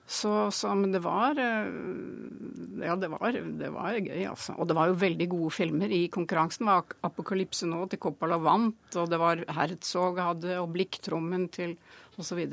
[0.07, 1.67] Så, så men det var eh,
[2.87, 4.55] Ja, det var, det var gøy, altså.
[4.55, 6.69] Og det var jo veldig gode filmer i konkurransen.
[6.69, 11.77] Det var 'Apokalypse nå' til Coppola vant, og det var 'Herzog' hadde, og 'Blikktrommen' til
[12.19, 12.45] osv.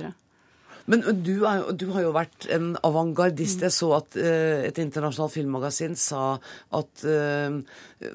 [0.91, 3.63] Men du, er, du har jo vært en avantgardist.
[3.63, 6.23] Jeg så at eh, et internasjonalt filmmagasin sa
[6.75, 7.55] at, eh,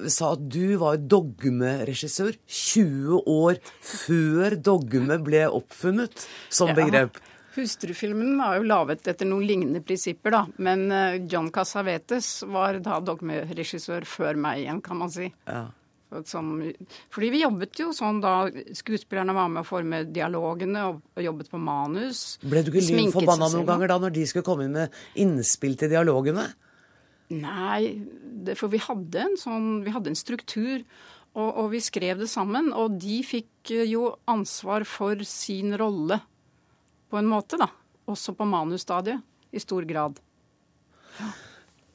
[0.05, 7.17] sa at du var dogmeregissør 20 år før dogme ble oppfunnet som begrep.
[7.57, 10.43] Hustrufilmen var jo laget etter noen lignende prinsipper, da.
[10.61, 15.31] Men eh, John Cassavetes var da dogmeregissør før meg igjen, kan man si.
[15.49, 15.65] Ja.
[16.25, 16.55] Som,
[17.13, 21.51] fordi vi jobbet jo sånn da skuespillerne var med å forme dialogene og, og jobbet
[21.51, 22.23] på manus.
[22.41, 25.93] Ble du ikke lynforbanna noen ganger da når de skulle komme inn med innspill til
[25.93, 26.47] dialogene?
[27.29, 27.93] Nei,
[28.41, 30.81] det, for vi hadde en sånn, vi hadde en struktur,
[31.37, 32.71] og, og vi skrev det sammen.
[32.73, 36.17] Og de fikk eh, jo ansvar for sin rolle,
[37.09, 37.69] på en måte, da.
[38.09, 39.21] Også på manusstadiet,
[39.53, 40.17] i stor grad.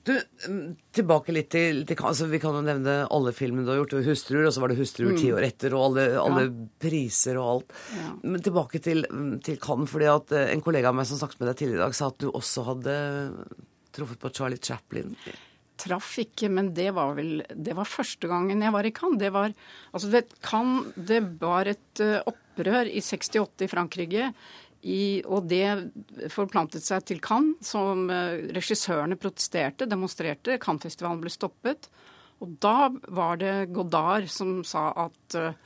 [0.04, 0.12] Du,
[0.48, 3.94] mm, tilbake litt til, til altså Vi kan jo nevne alle filmene du har gjort.
[3.94, 5.20] og 'Hustruer', og så var det 'Hustruer' Mm.
[5.20, 6.66] ti år etter, og alle, alle Ja.
[6.78, 7.72] priser og alt.
[7.96, 8.12] Ja.
[8.22, 11.40] Men tilbake til, mm, til Cannes, fordi at eh, en kollega av meg som snakket
[11.40, 13.46] med deg tidligere i dag, sa at du også hadde
[13.94, 15.16] truffet på Charlie Chaplin.
[15.76, 19.18] Traff ikke, men det var vel Det var første gangen jeg var i Cannes.
[19.18, 19.52] Det var,
[19.92, 24.34] altså det, Cannes, det var et eh, opprør i 68 i Frankrike.
[24.84, 30.58] I, og det forplantet seg til Cannes, som eh, regissørene protesterte, demonstrerte.
[30.60, 31.88] Cannes-festivalen ble stoppet.
[32.44, 35.56] Og da var det Godard som sa at eh,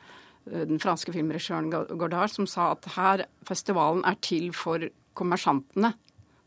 [0.49, 4.87] Den franske filmregissøren Godard som sa at her festivalen er til for
[5.19, 5.91] kommersantene,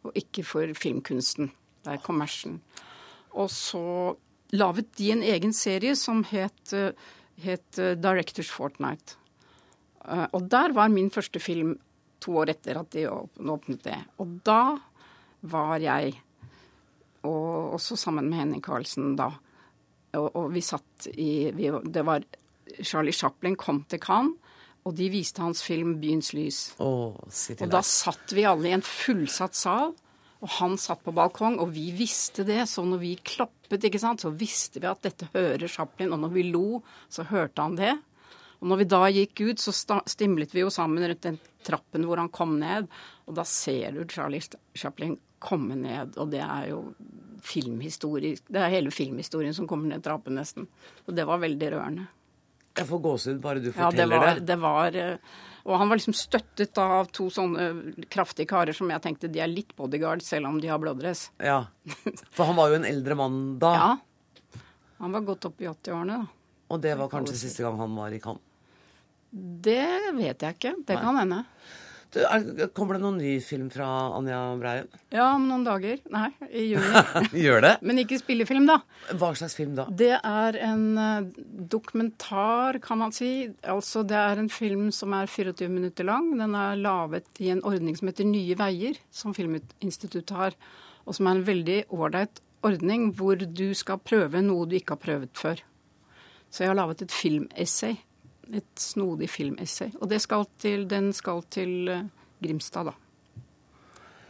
[0.02, 1.52] og ikke for filmkunsten.
[1.86, 2.62] Det er kommersen.
[3.38, 4.16] Og så
[4.56, 6.96] laget de en egen serie som het, eh,
[7.44, 9.18] het Directors Fortnight.
[10.34, 11.76] Og der var min første film
[12.22, 13.98] to år etter at de åpnet det.
[14.22, 14.78] Og da
[15.52, 16.14] var jeg,
[17.28, 19.32] og også sammen med Henning Carlsen da,
[20.18, 22.26] og, og vi satt i vi, Det var
[22.84, 24.38] Charlie Chaplin kom til Cannes,
[24.82, 26.74] og de viste hans film 'Byens lys'.
[26.82, 27.14] Oh,
[27.62, 29.94] Og da satt vi alle i en fullsatt sal,
[30.42, 32.66] og han satt på balkong, og vi visste det.
[32.70, 36.34] Så når vi klappet, ikke sant, så visste vi at dette hører Chaplin, og når
[36.34, 37.94] vi lo, så hørte han det.
[38.62, 39.74] Og når vi da gikk ut, så
[40.06, 42.88] stimlet vi jo sammen rundt den trappen hvor han kom ned,
[43.26, 44.42] og da ser du Charlie
[44.78, 46.84] Chaplin komme ned, og det er jo
[47.42, 48.46] filmhistorisk.
[48.54, 50.68] Det er hele filmhistorien som kommer ned trappen, nesten.
[51.08, 52.06] Og det var veldig rørende.
[52.78, 54.56] Jeg får gåsehud bare du Ja, det forteller var, det.
[54.62, 55.32] var eh,
[55.66, 57.66] Og han var liksom støttet av to sånne
[58.14, 61.32] kraftige karer som jeg tenkte de er litt bodyguard, selv om de har blådress.
[61.44, 61.66] Ja.
[62.32, 63.74] For han var jo en eldre mann da.
[63.76, 64.62] Ja.
[65.02, 66.56] Han var godt opp i 80-årene, da.
[66.72, 68.46] Og det var kanskje siste gang han var i Cannes.
[69.32, 70.76] Det vet jeg ikke.
[70.84, 71.04] Det Nei.
[71.04, 71.46] kan hende.
[72.12, 74.90] Du, er, kommer det noen ny film fra Anja Breien?
[75.16, 76.02] Ja, om noen dager.
[76.12, 77.04] Nei, i juni.
[77.46, 77.72] Gjør det?
[77.88, 78.82] Men ikke spillefilm, da.
[79.16, 79.86] Hva slags film da?
[79.88, 81.30] Det er en eh,
[81.72, 83.32] dokumentar, kan man si.
[83.64, 86.34] Altså, det er en film som er 24 minutter lang.
[86.42, 90.60] Den er laget i en ordning som heter Nye veier, som Filminstituttet har.
[91.08, 95.06] Og som er en veldig ålreit ordning hvor du skal prøve noe du ikke har
[95.08, 95.64] prøvd før.
[96.52, 98.02] Så jeg har laget et filmessay.
[98.52, 99.94] Et snodig filmessay.
[100.02, 102.04] Og det skal til, den skal til eh,
[102.44, 102.96] Grimstad, da.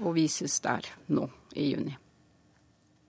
[0.01, 1.95] Og vises der nå i juni.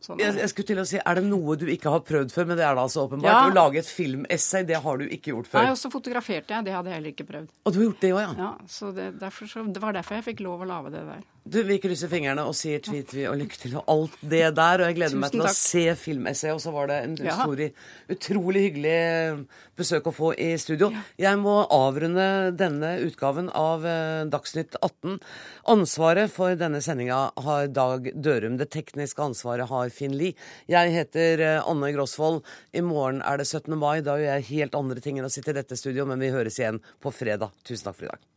[0.02, 2.48] Sånn Jeg, jeg skulle til å si, Er det noe du ikke har prøvd før?
[2.50, 3.30] Men det er det altså åpenbart.
[3.30, 3.50] Ja.
[3.50, 5.62] Å lage et filmessay, det har du ikke gjort før.
[5.62, 6.66] Nei, og så fotograferte jeg.
[6.66, 7.52] Det hadde jeg heller ikke prøvd.
[7.62, 8.32] Og du har gjort det òg, ja?
[8.40, 9.12] Ja, så det,
[9.52, 11.22] så, det var derfor jeg fikk lov å lage det der.
[11.42, 14.78] Du, Vi krysser fingrene og sier tvi-tvi og lykke til og alt det der.
[14.78, 16.54] Og jeg gleder meg til til å se filmessayet.
[16.54, 17.34] Og så var det en Ja.
[17.34, 17.72] utrolig,
[18.08, 20.92] utrolig hyggelig besøk å få i studio.
[21.18, 25.18] Jeg må avrunde denne utgaven av eh, Dagsnytt 18.
[25.66, 28.56] Ansvaret for denne sendinga har Dag Dørum.
[28.56, 30.36] Det tekniske ansvaret har Finn Lie.
[30.70, 32.44] Jeg heter eh, Anne Grosvold.
[32.72, 33.74] I morgen er det 17.
[33.76, 34.00] mai.
[34.00, 36.60] Da gjør jeg helt andre ting enn å sitte i dette studio, men vi høres
[36.62, 37.50] igjen på fredag.
[37.66, 38.31] Tusen takk for i dag.